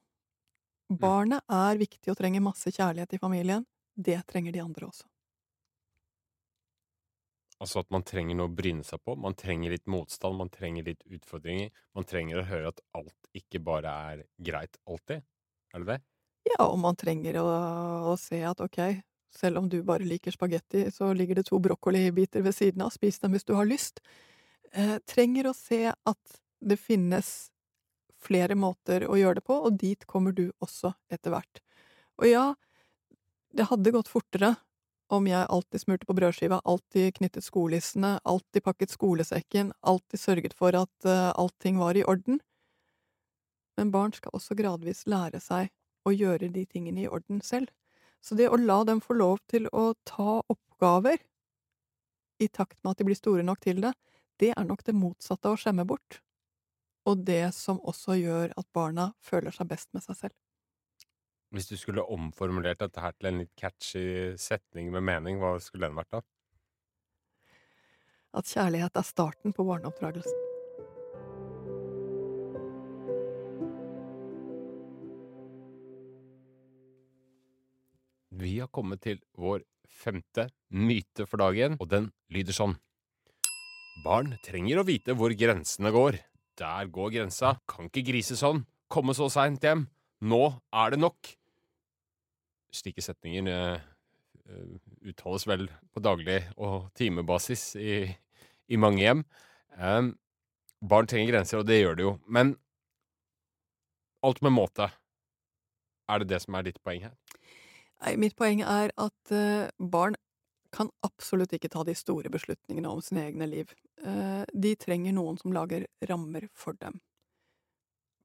Mm. 0.91 0.99
Barnet 0.99 1.47
er 1.47 1.79
viktig 1.79 2.11
og 2.11 2.19
trenger 2.19 2.43
masse 2.43 2.73
kjærlighet 2.75 3.15
i 3.15 3.23
familien. 3.23 3.67
Det 3.95 4.19
trenger 4.27 4.57
de 4.57 4.65
andre 4.65 4.89
også. 4.89 5.07
Altså 7.61 7.83
at 7.83 7.91
man 7.93 8.05
trenger 8.09 8.39
noe 8.39 8.49
å 8.49 8.55
bryne 8.57 8.85
seg 8.87 9.03
på. 9.05 9.17
Man 9.21 9.37
trenger 9.37 9.75
litt 9.75 9.89
motstand, 9.91 10.39
man 10.39 10.53
trenger 10.53 10.87
litt 10.87 11.03
utfordringer. 11.05 11.69
Man 11.97 12.09
trenger 12.09 12.41
å 12.41 12.47
høre 12.49 12.73
at 12.73 12.81
alt 12.97 13.31
ikke 13.37 13.61
bare 13.65 13.93
er 14.13 14.25
greit 14.41 14.81
alltid. 14.89 15.27
Er 15.75 15.85
det 15.85 15.91
det? 15.93 15.99
Ja, 16.49 16.65
og 16.71 16.79
man 16.81 16.97
trenger 16.99 17.37
å, 17.43 17.47
å 18.11 18.17
se 18.19 18.41
at 18.49 18.63
ok, 18.65 18.81
selv 19.31 19.61
om 19.61 19.69
du 19.71 19.83
bare 19.87 20.09
liker 20.09 20.33
spagetti, 20.35 20.87
så 20.91 21.13
ligger 21.15 21.39
det 21.39 21.47
to 21.51 21.61
brokkolibiter 21.63 22.43
ved 22.43 22.57
siden 22.57 22.87
av, 22.87 22.95
spis 22.95 23.21
dem 23.21 23.37
hvis 23.37 23.47
du 23.47 23.55
har 23.59 23.69
lyst. 23.69 24.01
Eh, 24.73 24.97
trenger 25.05 25.51
å 25.51 25.57
se 25.57 25.85
at 25.93 26.41
det 26.61 26.81
finnes 26.81 27.51
flere 28.21 28.57
måter 28.59 29.07
å 29.09 29.17
gjøre 29.21 29.41
det 29.41 29.47
på, 29.47 29.61
og 29.69 29.77
dit 29.81 30.05
kommer 30.09 30.33
du 30.37 30.49
også 30.65 30.95
etter 31.13 31.35
hvert. 31.35 31.63
Og 32.21 32.29
ja, 32.29 32.47
det 33.53 33.69
hadde 33.71 33.95
gått 33.95 34.11
fortere 34.11 34.55
om 35.11 35.27
jeg 35.27 35.47
alltid 35.49 35.83
smurte 35.83 36.07
på 36.07 36.15
brødskiva, 36.17 36.61
alltid 36.65 37.15
knyttet 37.19 37.45
skolissene, 37.45 38.19
alltid 38.25 38.65
pakket 38.65 38.93
skolesekken, 38.95 39.73
alltid 39.81 40.21
sørget 40.21 40.55
for 40.57 40.77
at 40.79 41.09
uh, 41.09 41.33
allting 41.35 41.81
var 41.81 41.99
i 41.99 42.05
orden. 42.05 42.41
Men 43.77 43.91
barn 43.91 44.15
skal 44.15 44.35
også 44.37 44.57
gradvis 44.59 45.07
lære 45.11 45.41
seg 45.43 45.71
å 46.07 46.15
gjøre 46.15 46.51
de 46.55 46.65
tingene 46.67 47.05
i 47.05 47.09
orden 47.11 47.43
selv. 47.45 47.71
Så 48.21 48.37
det 48.37 48.51
å 48.53 48.59
la 48.61 48.83
dem 48.85 49.01
få 49.01 49.17
lov 49.17 49.41
til 49.49 49.67
å 49.73 49.95
ta 50.05 50.41
oppgaver 50.41 51.19
i 52.41 52.49
takt 52.49 52.79
med 52.83 52.93
at 52.93 53.01
de 53.01 53.09
blir 53.09 53.19
store 53.19 53.45
nok 53.45 53.61
til 53.65 53.81
det, 53.85 53.95
det 54.41 54.53
er 54.57 54.69
nok 54.69 54.85
det 54.87 54.97
motsatte 54.97 55.49
av 55.49 55.57
å 55.57 55.61
skjemme 55.61 55.85
bort, 55.89 56.21
og 57.09 57.25
det 57.29 57.51
som 57.57 57.81
også 57.81 58.17
gjør 58.21 58.55
at 58.57 58.69
barna 58.77 59.11
føler 59.21 59.53
seg 59.53 59.69
best 59.69 59.91
med 59.97 60.05
seg 60.05 60.17
selv. 60.17 60.37
Hvis 61.51 61.67
du 61.67 61.75
skulle 61.75 62.05
omformulert 62.07 62.79
dette 62.79 63.03
her 63.03 63.15
til 63.17 63.27
en 63.27 63.41
litt 63.43 63.51
catchy 63.59 64.37
setning 64.39 64.93
med 64.95 65.03
mening, 65.03 65.41
hva 65.43 65.57
skulle 65.59 65.89
den 65.89 65.99
vært 65.99 66.13
da? 66.15 66.21
At 68.39 68.47
kjærlighet 68.47 68.95
er 68.95 69.07
starten 69.09 69.55
på 69.57 69.67
barneoppdragelsen. 69.67 70.47
Vi 78.41 78.53
har 78.61 78.71
kommet 78.71 79.03
til 79.03 79.19
vår 79.35 79.67
femte 79.91 80.47
myte 80.71 81.27
for 81.27 81.43
dagen, 81.43 81.75
og 81.83 81.91
den 81.91 82.13
lyder 82.31 82.55
sånn. 82.55 82.77
Barn 84.07 84.37
trenger 84.47 84.81
å 84.81 84.87
vite 84.87 85.19
hvor 85.19 85.35
grensene 85.35 85.91
går. 85.93 86.23
Der 86.63 86.87
går 86.95 87.11
grensa. 87.19 87.57
Kan 87.69 87.91
ikke 87.91 88.07
grise 88.13 88.39
sånn. 88.39 88.63
Komme 88.87 89.19
så 89.19 89.27
seint 89.35 89.67
hjem. 89.67 89.89
Nå 90.23 90.45
er 90.71 90.95
det 90.95 91.03
nok. 91.03 91.35
Slike 92.75 93.03
setninger 93.03 93.51
uh, 93.51 93.79
uttales 95.07 95.47
vel 95.49 95.69
på 95.93 96.03
daglig 96.05 96.41
og 96.57 96.91
timebasis 96.99 97.75
i, 97.81 98.03
i 98.71 98.81
mange 98.81 99.03
hjem. 99.03 99.23
Um, 99.77 100.15
barn 100.81 101.09
trenger 101.11 101.33
grenser, 101.33 101.61
og 101.61 101.69
det 101.69 101.81
gjør 101.81 101.99
det 101.99 102.07
jo. 102.07 102.15
Men 102.27 102.55
alt 104.27 104.43
med 104.45 104.55
måte. 104.55 104.91
Er 106.11 106.23
det 106.23 106.33
det 106.33 106.43
som 106.43 106.57
er 106.59 106.67
ditt 106.67 106.81
poeng 106.85 107.05
her? 107.07 107.15
Nei, 108.01 108.17
mitt 108.21 108.37
poeng 108.39 108.63
er 108.65 108.93
at 108.99 109.35
uh, 109.35 109.69
barn 109.79 110.17
kan 110.75 110.91
absolutt 111.07 111.53
ikke 111.57 111.71
ta 111.73 111.83
de 111.87 111.97
store 111.99 112.31
beslutningene 112.33 112.91
om 112.91 113.03
sine 113.05 113.27
egne 113.29 113.49
liv. 113.51 113.73
Uh, 114.05 114.43
de 114.55 114.75
trenger 114.79 115.15
noen 115.17 115.39
som 115.41 115.55
lager 115.55 115.87
rammer 116.09 116.49
for 116.57 116.79
dem. 116.81 117.01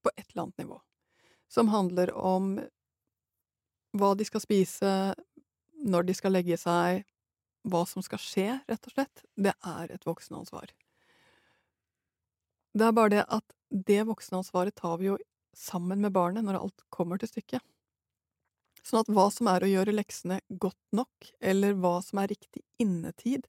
På 0.06 0.14
et 0.16 0.28
eller 0.30 0.46
annet 0.46 0.66
nivå. 0.66 0.80
Som 1.52 1.70
handler 1.74 2.14
om 2.16 2.60
hva 3.96 4.14
de 4.18 4.28
skal 4.28 4.44
spise, 4.44 4.94
når 5.86 6.08
de 6.08 6.16
skal 6.18 6.36
legge 6.36 6.58
seg, 6.60 7.04
hva 7.66 7.84
som 7.90 8.04
skal 8.06 8.22
skje, 8.22 8.48
rett 8.70 8.90
og 8.90 8.96
slett. 8.96 9.24
Det 9.36 9.54
er 9.56 9.94
et 9.94 10.06
voksenansvar. 10.06 10.74
Det 12.76 12.86
er 12.86 12.96
bare 12.96 13.14
det 13.14 13.24
at 13.32 13.56
det 13.70 14.04
voksenansvaret 14.10 14.76
tar 14.78 15.00
vi 15.00 15.10
jo 15.10 15.18
sammen 15.56 16.04
med 16.04 16.14
barnet 16.16 16.46
når 16.46 16.60
alt 16.60 16.86
kommer 16.94 17.20
til 17.20 17.32
stykket. 17.32 17.64
Sånn 18.86 19.02
at 19.02 19.10
hva 19.10 19.30
som 19.34 19.48
er 19.50 19.64
å 19.66 19.70
gjøre 19.72 19.96
leksene 19.96 20.42
godt 20.62 20.82
nok, 20.94 21.32
eller 21.42 21.78
hva 21.80 21.98
som 22.06 22.22
er 22.22 22.30
riktig 22.36 22.62
innetid, 22.82 23.48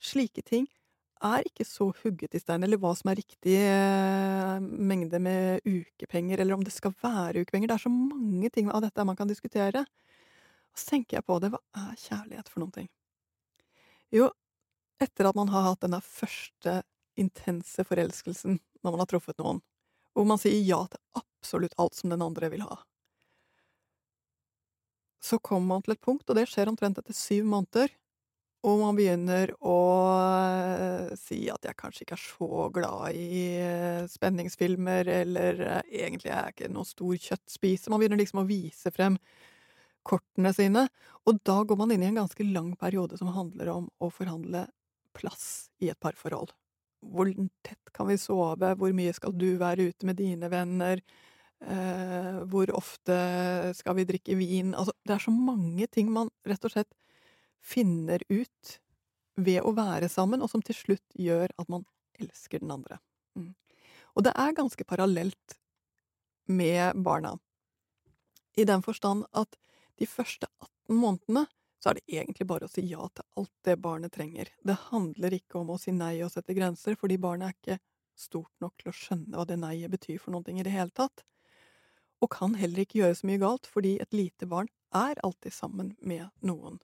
slike 0.00 0.44
ting 0.46 0.70
er 1.24 1.46
ikke 1.46 1.66
så 1.68 1.90
hugget 2.02 2.34
i 2.34 2.40
stein, 2.40 2.64
eller 2.64 2.80
hva 2.80 2.92
som 2.96 3.10
er 3.12 3.18
riktig 3.20 3.56
eh, 3.60 4.56
mengde 4.60 5.20
med 5.22 5.66
ukepenger, 5.68 6.40
eller 6.40 6.56
om 6.56 6.64
det 6.64 6.72
skal 6.74 6.94
være 7.02 7.44
ukepenger. 7.44 7.70
Det 7.70 7.76
er 7.76 7.84
så 7.84 7.92
mange 7.92 8.50
ting 8.54 8.70
av 8.72 8.84
dette 8.84 9.06
man 9.06 9.18
kan 9.18 9.30
diskutere. 9.30 9.84
Og 10.70 10.80
så 10.80 10.94
tenker 10.94 11.18
jeg 11.18 11.26
på 11.28 11.38
det, 11.42 11.52
hva 11.52 11.60
er 11.82 11.98
kjærlighet 12.00 12.52
for 12.52 12.64
noen 12.64 12.76
ting? 12.78 12.90
Jo, 14.14 14.30
etter 15.00 15.30
at 15.30 15.38
man 15.38 15.50
har 15.52 15.68
hatt 15.68 15.84
denne 15.84 16.00
første 16.04 16.80
intense 17.20 17.84
forelskelsen 17.84 18.60
når 18.80 18.94
man 18.94 19.02
har 19.02 19.10
truffet 19.10 19.38
noen, 19.42 19.60
hvor 20.16 20.26
man 20.28 20.40
sier 20.40 20.62
ja 20.64 20.80
til 20.90 21.20
absolutt 21.20 21.76
alt 21.80 21.98
som 21.98 22.12
den 22.12 22.24
andre 22.24 22.48
vil 22.52 22.64
ha, 22.64 22.80
så 25.20 25.38
kommer 25.38 25.74
man 25.74 25.82
til 25.84 25.94
et 25.94 26.00
punkt, 26.00 26.28
og 26.28 26.36
det 26.36 26.46
skjer 26.48 26.70
omtrent 26.70 26.98
etter 26.98 27.16
syv 27.16 27.44
måneder, 27.48 27.92
og 28.66 28.80
man 28.82 28.96
begynner 28.98 29.52
å 29.64 29.76
uh, 30.16 31.12
si 31.18 31.42
at 31.52 31.64
jeg 31.64 31.78
kanskje 31.80 32.04
ikke 32.04 32.16
er 32.18 32.22
så 32.22 32.66
glad 32.74 33.16
i 33.16 33.40
uh, 33.64 34.08
spenningsfilmer, 34.10 35.08
eller 35.22 35.62
uh, 35.64 35.78
egentlig 35.86 36.32
er 36.32 36.50
jeg 36.50 36.56
ikke 36.56 36.72
noen 36.74 36.88
stor 36.88 37.14
kjøttspiser. 37.28 37.92
Man 37.92 38.02
begynner 38.02 38.20
liksom 38.20 38.42
å 38.42 38.48
vise 38.48 38.92
frem 38.94 39.16
kortene 40.06 40.52
sine, 40.56 40.86
og 41.28 41.40
da 41.46 41.60
går 41.64 41.80
man 41.80 41.94
inn 41.94 42.04
i 42.04 42.10
en 42.10 42.20
ganske 42.22 42.46
lang 42.50 42.74
periode 42.80 43.16
som 43.20 43.32
handler 43.32 43.72
om 43.72 43.88
å 44.00 44.12
forhandle 44.12 44.66
plass 45.16 45.70
i 45.80 45.90
et 45.92 46.00
parforhold. 46.00 46.52
Hvor 47.00 47.32
tett 47.64 47.94
kan 47.96 48.08
vi 48.10 48.20
sove, 48.20 48.74
hvor 48.76 48.92
mye 48.96 49.12
skal 49.16 49.32
du 49.36 49.54
være 49.60 49.88
ute 49.88 50.08
med 50.08 50.20
dine 50.20 50.52
venner, 50.52 51.00
Eh, 51.60 52.36
hvor 52.48 52.70
ofte 52.72 53.16
skal 53.76 53.98
vi 53.98 54.06
drikke 54.08 54.36
vin? 54.38 54.72
Altså, 54.72 54.94
det 55.04 55.12
er 55.12 55.24
så 55.26 55.32
mange 55.34 55.84
ting 55.92 56.08
man 56.12 56.30
rett 56.48 56.64
og 56.64 56.72
slett 56.72 56.88
finner 57.60 58.22
ut 58.28 58.78
ved 59.40 59.62
å 59.64 59.72
være 59.76 60.08
sammen, 60.12 60.42
og 60.42 60.50
som 60.52 60.62
til 60.64 60.76
slutt 60.76 61.16
gjør 61.16 61.52
at 61.56 61.68
man 61.72 61.86
elsker 62.20 62.62
den 62.62 62.72
andre. 62.74 62.98
Mm. 63.38 63.54
Og 64.16 64.26
det 64.26 64.34
er 64.34 64.56
ganske 64.56 64.84
parallelt 64.84 65.56
med 66.50 66.98
barna, 67.04 67.36
i 68.58 68.66
den 68.66 68.82
forstand 68.82 69.24
at 69.38 69.54
de 70.00 70.08
første 70.10 70.48
18 70.58 70.98
månedene 70.98 71.46
så 71.80 71.92
er 71.92 71.96
det 71.96 72.18
egentlig 72.18 72.44
bare 72.50 72.66
å 72.66 72.72
si 72.72 72.82
ja 72.90 73.06
til 73.14 73.24
alt 73.40 73.52
det 73.64 73.78
barnet 73.80 74.12
trenger. 74.12 74.50
Det 74.66 74.76
handler 74.90 75.36
ikke 75.38 75.62
om 75.62 75.70
å 75.72 75.78
si 75.80 75.94
nei 75.96 76.18
og 76.24 76.32
sette 76.34 76.56
grenser, 76.56 76.98
fordi 76.98 77.16
barnet 77.22 77.48
er 77.48 77.56
ikke 77.56 77.78
stort 78.20 78.52
nok 78.60 78.74
til 78.82 78.90
å 78.90 78.96
skjønne 78.96 79.38
hva 79.38 79.46
det 79.48 79.56
nei-et 79.62 79.92
betyr 79.92 80.18
for 80.20 80.34
noe 80.34 80.44
i 80.52 80.66
det 80.66 80.74
hele 80.74 80.92
tatt 80.92 81.24
og 82.20 82.30
kan 82.34 82.54
heller 82.60 82.84
ikke 82.84 83.00
gjøre 83.00 83.16
så 83.16 83.28
mye 83.28 83.40
galt, 83.40 83.68
fordi 83.68 83.96
et 84.02 84.12
lite 84.12 84.48
barn 84.48 84.68
er 84.96 85.20
alltid 85.24 85.54
sammen 85.56 85.94
med 86.00 86.28
noen. 86.44 86.78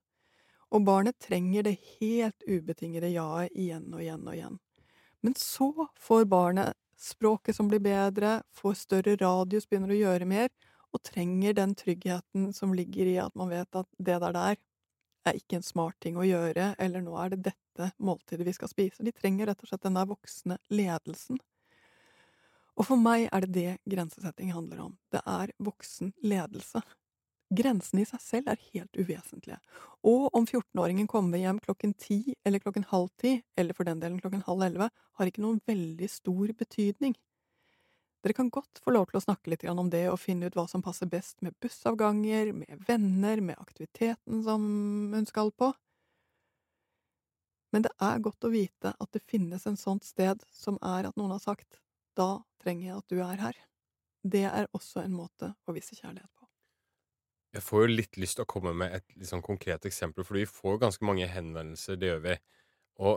Og 0.75 0.85
barnet 0.87 1.19
trenger 1.23 1.67
det 1.67 1.77
helt 2.01 2.47
ubetingede 2.47 3.13
jaet 3.15 3.55
igjen 3.55 3.87
og 3.93 4.03
igjen 4.03 4.27
og 4.27 4.35
igjen. 4.35 4.59
Men 5.23 5.37
så 5.39 5.71
får 6.01 6.27
barnet 6.31 6.75
språket 6.99 7.57
som 7.57 7.69
blir 7.69 7.83
bedre, 7.83 8.41
får 8.55 8.79
større 8.81 9.17
radius, 9.21 9.69
begynner 9.69 9.95
å 9.95 10.01
gjøre 10.01 10.29
mer, 10.29 10.49
og 10.95 11.03
trenger 11.05 11.57
den 11.57 11.75
tryggheten 11.77 12.53
som 12.57 12.75
ligger 12.75 13.11
i 13.11 13.19
at 13.21 13.35
man 13.37 13.53
vet 13.53 13.79
at 13.79 13.89
det 13.99 14.19
der 14.23 14.33
der 14.37 14.57
er 15.27 15.39
ikke 15.39 15.59
en 15.59 15.67
smart 15.67 15.99
ting 16.01 16.17
å 16.19 16.27
gjøre, 16.27 16.75
eller 16.79 17.03
nå 17.03 17.17
er 17.19 17.35
det 17.35 17.49
dette 17.51 17.91
måltidet 17.99 18.47
vi 18.47 18.55
skal 18.55 18.71
spise. 18.71 19.05
De 19.05 19.13
trenger 19.15 19.51
rett 19.51 19.63
og 19.63 19.71
slett 19.71 19.83
den 19.83 19.99
der 19.99 20.09
voksne 20.09 20.59
ledelsen. 20.71 21.41
Og 22.77 22.87
for 22.87 23.01
meg 23.01 23.27
er 23.33 23.47
det 23.47 23.55
det 23.57 23.73
grensesetting 23.89 24.53
handler 24.55 24.85
om. 24.87 24.95
Det 25.11 25.23
er 25.27 25.53
voksen 25.59 26.13
ledelse. 26.23 26.83
Grensene 27.55 28.03
i 28.03 28.09
seg 28.09 28.23
selv 28.23 28.51
er 28.51 28.63
helt 28.73 28.99
uvesentlige. 28.99 29.61
Og 30.03 30.33
om 30.35 30.47
14-åringen 30.49 31.07
kommer 31.11 31.39
hjem 31.39 31.61
klokken 31.63 31.93
ti 31.95 32.35
eller 32.47 32.63
klokken 32.63 32.89
halv 32.91 33.13
ti, 33.23 33.37
eller 33.55 33.77
for 33.77 33.87
den 33.87 34.03
delen 34.03 34.19
klokken 34.23 34.43
halv 34.49 34.65
elleve, 34.67 34.91
har 34.91 35.31
ikke 35.31 35.45
noen 35.45 35.61
veldig 35.69 36.09
stor 36.11 36.51
betydning. 36.59 37.15
Dere 38.27 38.35
kan 38.35 38.51
godt 38.51 38.81
få 38.83 38.91
lov 38.91 39.07
til 39.07 39.21
å 39.21 39.23
snakke 39.23 39.53
litt 39.53 39.63
om 39.71 39.87
det 39.93 40.09
og 40.11 40.19
finne 40.19 40.49
ut 40.49 40.57
hva 40.59 40.65
som 40.67 40.83
passer 40.83 41.07
best 41.07 41.39
med 41.47 41.55
bussavganger, 41.63 42.51
med 42.57 42.83
venner, 42.89 43.39
med 43.39 43.61
aktiviteten 43.63 44.43
som 44.43 44.65
hun 45.15 45.29
skal 45.31 45.53
på. 45.55 45.71
Men 47.71 47.87
det 47.87 47.93
er 48.03 48.25
godt 48.25 48.49
å 48.49 48.51
vite 48.51 48.91
at 48.91 49.13
det 49.15 49.23
finnes 49.31 49.67
en 49.71 49.79
sånt 49.79 50.03
sted 50.07 50.43
som 50.51 50.81
er 50.83 51.07
at 51.07 51.15
noen 51.15 51.37
har 51.37 51.45
sagt 51.45 51.79
da 52.19 52.41
trenger 52.63 52.89
jeg 52.89 52.99
at 52.99 53.13
du 53.13 53.21
er 53.21 53.43
her. 53.45 53.63
Det 54.27 54.47
er 54.49 54.67
også 54.75 55.05
en 55.05 55.15
måte 55.15 55.53
å 55.69 55.77
vise 55.77 55.95
kjærlighet. 55.95 56.36
Jeg 57.57 57.65
får 57.65 57.87
jo 57.87 57.93
litt 57.95 58.19
lyst 58.21 58.37
til 58.37 58.45
å 58.45 58.51
komme 58.51 58.75
med 58.77 58.99
et 58.99 59.29
sånn 59.29 59.45
konkret 59.45 59.87
eksempel, 59.89 60.27
for 60.29 60.37
vi 60.37 60.45
får 60.49 60.81
ganske 60.83 61.07
mange 61.09 61.29
henvendelser, 61.31 61.97
det 61.97 62.11
gjør 62.11 62.23
vi. 62.27 62.35
Og 63.01 63.15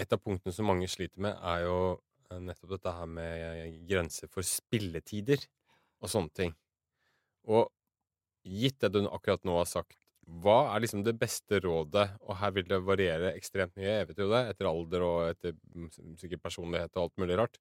et 0.00 0.14
av 0.14 0.22
punktene 0.22 0.54
som 0.54 0.66
mange 0.66 0.88
sliter 0.90 1.22
med, 1.22 1.36
er 1.38 1.66
jo 1.68 1.76
eh, 2.32 2.40
nettopp 2.42 2.74
dette 2.74 2.94
her 2.96 3.10
med 3.10 3.76
grenser 3.90 4.30
for 4.32 4.46
spilletider 4.46 5.44
og 6.00 6.10
sånne 6.10 6.34
ting. 6.34 6.54
Og 7.46 7.68
gitt 8.42 8.80
det 8.82 8.90
du 8.96 9.04
akkurat 9.06 9.46
nå 9.46 9.58
har 9.60 9.68
sagt, 9.70 9.98
hva 10.42 10.72
er 10.74 10.82
liksom 10.82 11.04
det 11.06 11.14
beste 11.18 11.60
rådet? 11.62 12.06
Og 12.26 12.38
her 12.40 12.54
vil 12.56 12.66
det 12.70 12.80
variere 12.86 13.34
ekstremt 13.36 13.76
mye, 13.78 14.00
jeg 14.00 14.08
vet 14.10 14.22
jo 14.22 14.30
det, 14.30 14.42
etter 14.52 14.70
alder 14.70 15.04
og 15.06 15.20
etter 15.28 15.54
mm, 15.54 16.16
sikkert 16.20 16.42
personlighet 16.44 16.94
og 16.96 17.06
alt 17.06 17.22
mulig 17.22 17.38
rart. 17.40 17.60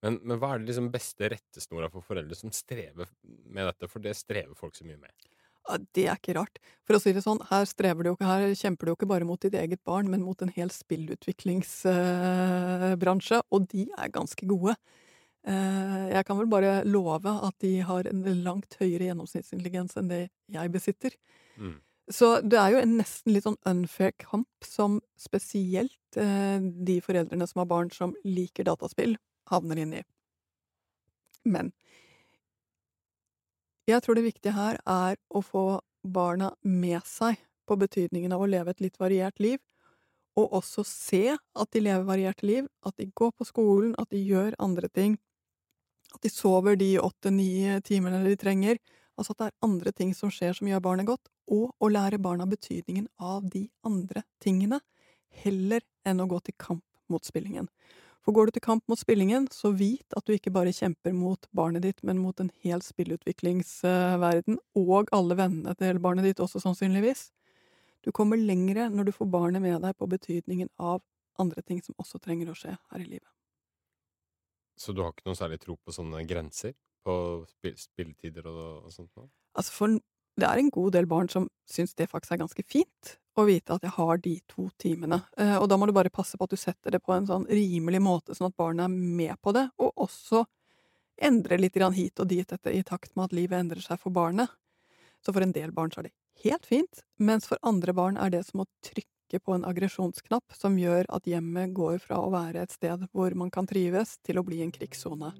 Men, 0.00 0.16
men, 0.24 0.38
hva 0.40 0.54
er 0.54 0.62
det 0.62 0.70
liksom 0.70 0.88
beste 0.92 1.28
rettesnora 1.28 1.90
for 1.92 2.04
foreldre 2.04 2.36
som 2.36 2.52
strever 2.56 3.08
med 3.52 3.68
dette? 3.68 3.88
For 3.92 4.04
det 4.04 4.16
strever 4.16 4.56
folk 4.56 4.76
så 4.76 4.86
mye 4.88 5.00
med. 5.00 5.12
Ja, 5.68 5.74
Det 5.94 6.04
er 6.06 6.16
ikke 6.16 6.38
rart. 6.38 6.56
For 6.86 6.94
å 6.96 7.00
si 7.02 7.10
det 7.14 7.22
sånn, 7.24 7.42
her, 7.50 7.64
jo, 8.06 8.14
her 8.24 8.54
kjemper 8.58 8.84
du 8.86 8.90
jo 8.90 8.96
ikke 8.98 9.12
bare 9.12 9.28
mot 9.28 9.42
ditt 9.42 9.54
eget 9.54 9.82
barn, 9.86 10.06
men 10.10 10.26
mot 10.26 10.42
en 10.42 10.54
hel 10.54 10.70
spillutviklingsbransje, 10.74 13.38
uh, 13.38 13.44
og 13.50 13.60
de 13.70 13.82
er 13.96 14.08
ganske 14.14 14.44
gode. 14.50 14.74
Eh, 15.48 16.08
jeg 16.12 16.26
kan 16.28 16.36
vel 16.36 16.48
bare 16.52 16.82
love 16.84 17.30
at 17.30 17.54
de 17.64 17.78
har 17.86 18.08
en 18.10 18.24
langt 18.44 18.74
høyere 18.80 19.06
gjennomsnittsintelligens 19.08 19.96
enn 19.96 20.10
det 20.10 20.24
jeg 20.52 20.72
besitter. 20.74 21.16
Mm. 21.56 21.78
Så 22.10 22.40
det 22.42 22.58
er 22.60 22.74
jo 22.74 22.82
en 22.82 22.96
nesten 22.98 23.32
litt 23.32 23.46
sånn 23.46 23.60
unfair 23.70 24.12
kamp 24.20 24.66
som 24.66 24.98
spesielt 25.20 26.20
eh, 26.20 26.58
de 26.60 26.98
foreldrene 27.04 27.46
som 27.48 27.62
har 27.62 27.70
barn 27.70 27.92
som 27.94 28.16
liker 28.26 28.68
dataspill, 28.68 29.16
havner 29.50 29.80
inn 29.80 29.94
i. 30.00 30.02
Men 31.48 31.72
jeg 33.90 34.04
tror 34.04 34.18
det 34.18 34.26
viktige 34.26 34.56
her 34.56 34.78
er 34.88 35.18
å 35.30 35.42
få 35.44 35.64
barna 36.02 36.52
med 36.62 37.02
seg 37.06 37.40
på 37.68 37.76
betydningen 37.80 38.32
av 38.34 38.42
å 38.42 38.48
leve 38.50 38.72
et 38.72 38.82
litt 38.82 38.98
variert 39.00 39.38
liv, 39.42 39.58
og 40.38 40.54
også 40.60 40.84
se 40.86 41.24
at 41.34 41.72
de 41.74 41.82
lever 41.82 42.06
varierte 42.06 42.46
liv, 42.46 42.68
at 42.86 42.96
de 42.98 43.10
går 43.14 43.32
på 43.36 43.46
skolen, 43.48 43.94
at 43.98 44.10
de 44.14 44.22
gjør 44.22 44.56
andre 44.62 44.88
ting, 44.88 45.18
at 46.14 46.22
de 46.24 46.32
sover 46.32 46.78
de 46.78 46.96
åtte-ni 47.02 47.80
timene 47.86 48.22
de 48.24 48.36
trenger, 48.38 48.80
altså 49.18 49.34
at 49.34 49.42
det 49.42 49.48
er 49.50 49.66
andre 49.68 49.92
ting 49.94 50.14
som 50.16 50.32
skjer 50.32 50.56
som 50.56 50.70
gjør 50.70 50.82
barnet 50.86 51.08
godt, 51.10 51.30
og 51.50 51.74
å 51.82 51.90
lære 51.90 52.22
barna 52.22 52.46
betydningen 52.48 53.08
av 53.18 53.46
de 53.50 53.66
andre 53.86 54.24
tingene, 54.42 54.80
heller 55.42 55.84
enn 56.06 56.22
å 56.22 56.28
gå 56.30 56.40
til 56.46 56.56
kamp 56.58 56.84
mot 57.10 57.26
spillingen. 57.26 57.68
For 58.30 58.36
går 58.36 58.46
du 58.46 58.54
til 58.54 58.62
kamp 58.62 58.84
mot 58.86 58.98
spillingen, 59.00 59.48
så 59.50 59.72
vit 59.74 60.14
at 60.14 60.22
du 60.22 60.30
ikke 60.30 60.52
bare 60.54 60.70
kjemper 60.70 61.10
mot 61.10 61.48
barnet 61.50 61.82
ditt, 61.82 62.04
men 62.06 62.20
mot 62.22 62.38
en 62.38 62.52
hel 62.62 62.78
spillutviklingsverden, 62.78 64.60
og 64.78 65.10
alle 65.10 65.34
vennene 65.34 65.74
til 65.74 65.98
barnet 65.98 66.28
ditt 66.28 66.42
også, 66.44 66.62
sannsynligvis. 66.62 67.24
Du 68.06 68.12
kommer 68.14 68.38
lengre 68.38 68.86
når 68.86 69.08
du 69.08 69.12
får 69.16 69.26
barnet 69.34 69.64
med 69.64 69.82
deg 69.82 69.98
på 69.98 70.06
betydningen 70.12 70.70
av 70.78 71.02
andre 71.42 71.64
ting 71.66 71.82
som 71.82 71.98
også 71.98 72.22
trenger 72.22 72.52
å 72.52 72.54
skje 72.54 72.76
her 72.76 73.02
i 73.02 73.08
livet. 73.08 73.26
Så 74.78 74.94
du 74.94 75.02
har 75.02 75.10
ikke 75.10 75.26
noe 75.26 75.40
særlig 75.40 75.58
tro 75.66 75.74
på 75.82 75.98
sånne 75.98 76.22
grenser? 76.30 76.78
På 77.02 77.16
spilletider 77.50 78.46
og, 78.46 78.86
og 78.86 78.94
sånt 78.94 79.10
noe? 79.18 79.26
Altså, 79.58 79.74
for 79.74 79.98
det 80.40 80.48
er 80.48 80.60
en 80.60 80.72
god 80.72 80.94
del 80.96 81.08
barn 81.10 81.28
som 81.32 81.48
syns 81.70 81.94
det 81.98 82.10
faktisk 82.10 82.34
er 82.34 82.42
ganske 82.42 82.64
fint 82.66 83.16
å 83.38 83.46
vite 83.48 83.74
at 83.74 83.84
jeg 83.86 83.94
har 83.94 84.20
de 84.22 84.34
to 84.50 84.68
timene, 84.80 85.20
eh, 85.38 85.56
og 85.56 85.68
da 85.70 85.78
må 85.78 85.86
du 85.88 85.94
bare 85.96 86.12
passe 86.12 86.38
på 86.38 86.46
at 86.46 86.54
du 86.54 86.60
setter 86.60 86.94
det 86.94 87.02
på 87.04 87.14
en 87.14 87.28
sånn 87.28 87.46
rimelig 87.50 88.00
måte, 88.02 88.34
sånn 88.36 88.50
at 88.50 88.58
barnet 88.58 88.86
er 88.86 88.94
med 89.20 89.36
på 89.42 89.54
det, 89.56 89.68
og 89.80 90.04
også 90.06 90.44
endre 91.20 91.58
litt 91.60 91.76
hit 91.76 92.20
og 92.20 92.28
dit 92.28 92.52
etter, 92.52 92.72
i 92.72 92.82
takt 92.82 93.14
med 93.14 93.28
at 93.28 93.36
livet 93.36 93.60
endrer 93.60 93.82
seg 93.84 94.00
for 94.00 94.10
barnet. 94.10 94.48
Så 95.20 95.32
for 95.32 95.44
en 95.44 95.52
del 95.52 95.72
barn 95.72 95.90
så 95.92 96.00
er 96.00 96.08
det 96.08 96.16
helt 96.44 96.66
fint, 96.66 97.02
mens 97.18 97.46
for 97.46 97.60
andre 97.62 97.92
barn 97.92 98.16
er 98.16 98.30
det 98.30 98.46
som 98.48 98.64
å 98.64 98.68
trykke 98.84 99.40
på 99.44 99.54
en 99.54 99.66
aggresjonsknapp 99.68 100.56
som 100.56 100.78
gjør 100.80 101.06
at 101.12 101.28
hjemmet 101.28 101.74
går 101.76 102.00
fra 102.02 102.18
å 102.18 102.32
være 102.32 102.64
et 102.64 102.72
sted 102.72 103.04
hvor 103.12 103.36
man 103.36 103.52
kan 103.52 103.68
trives, 103.68 104.16
til 104.24 104.40
å 104.40 104.46
bli 104.46 104.62
en 104.64 104.72
krigssone. 104.72 105.34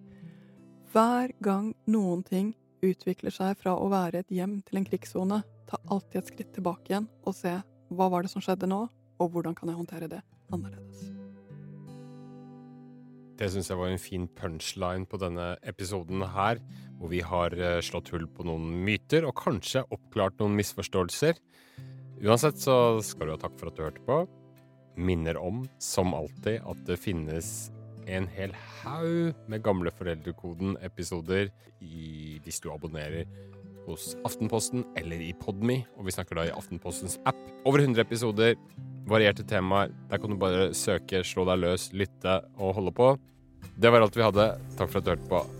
Hver 0.93 1.33
gang 1.41 1.73
noen 1.87 2.23
ting 2.27 2.53
utvikler 2.85 3.35
seg 3.35 3.59
fra 3.61 3.77
å 3.77 3.89
være 3.93 4.23
et 4.23 4.35
hjem 4.35 4.61
til 4.67 4.81
en 4.81 4.87
krigssone, 4.89 5.43
ta 5.71 5.81
alltid 5.93 6.23
et 6.23 6.33
skritt 6.33 6.53
tilbake 6.57 6.93
igjen 6.93 7.09
og 7.25 7.37
se 7.37 7.55
hva 7.91 8.11
var 8.11 8.25
det 8.25 8.33
som 8.33 8.43
skjedde 8.45 8.71
nå, 8.71 8.85
og 9.21 9.33
hvordan 9.35 9.57
kan 9.57 9.71
jeg 9.71 9.81
håndtere 9.81 10.11
det 10.11 10.21
annerledes. 10.55 11.11
Det 13.41 13.49
syns 13.49 13.71
jeg 13.71 13.81
var 13.81 13.89
en 13.89 14.03
fin 14.03 14.27
punchline 14.37 15.07
på 15.09 15.17
denne 15.21 15.55
episoden 15.65 16.21
her, 16.35 16.61
hvor 17.01 17.09
vi 17.09 17.23
har 17.25 17.55
eh, 17.57 17.79
slått 17.81 18.11
hull 18.13 18.27
på 18.29 18.45
noen 18.45 18.67
myter 18.85 19.25
og 19.25 19.39
kanskje 19.41 19.87
oppklart 19.89 20.37
noen 20.43 20.59
misforståelser. 20.59 21.41
Uansett 22.21 22.61
så 22.61 23.01
skal 23.05 23.31
du 23.31 23.35
ha 23.35 23.41
takk 23.41 23.57
for 23.57 23.71
at 23.71 23.79
du 23.79 23.85
hørte 23.87 24.05
på. 24.05 24.19
Minner 25.01 25.41
om, 25.41 25.63
som 25.81 26.13
alltid, 26.13 26.61
at 26.61 26.85
det 26.85 27.01
finnes 27.01 27.71
en 28.11 28.27
hel 28.35 28.55
haug 28.81 29.37
med 29.51 29.63
gamle 29.65 29.93
Foreldrekoden-episoder 29.95 31.51
hvis 31.81 32.61
du 32.63 32.71
abonnerer 32.73 33.29
hos 33.87 34.13
Aftenposten 34.27 34.85
eller 34.99 35.23
i 35.25 35.33
Podme, 35.41 35.81
og 35.97 36.07
vi 36.07 36.15
snakker 36.15 36.39
da 36.39 36.49
i 36.49 36.55
Aftenpostens 36.55 37.19
app. 37.29 37.39
Over 37.65 37.83
100 37.87 38.05
episoder, 38.05 38.59
varierte 39.11 39.47
temaer. 39.47 39.95
Der 40.11 40.21
kan 40.21 40.31
du 40.31 40.39
bare 40.41 40.71
søke, 40.77 41.25
slå 41.27 41.47
deg 41.49 41.65
løs, 41.65 41.91
lytte 41.97 42.41
og 42.59 42.77
holde 42.79 42.95
på. 42.95 43.15
Det 43.81 43.93
var 43.93 44.05
alt 44.05 44.17
vi 44.17 44.27
hadde. 44.27 44.53
Takk 44.77 44.93
for 44.93 45.01
at 45.01 45.09
du 45.09 45.15
hørte 45.15 45.33
på. 45.33 45.60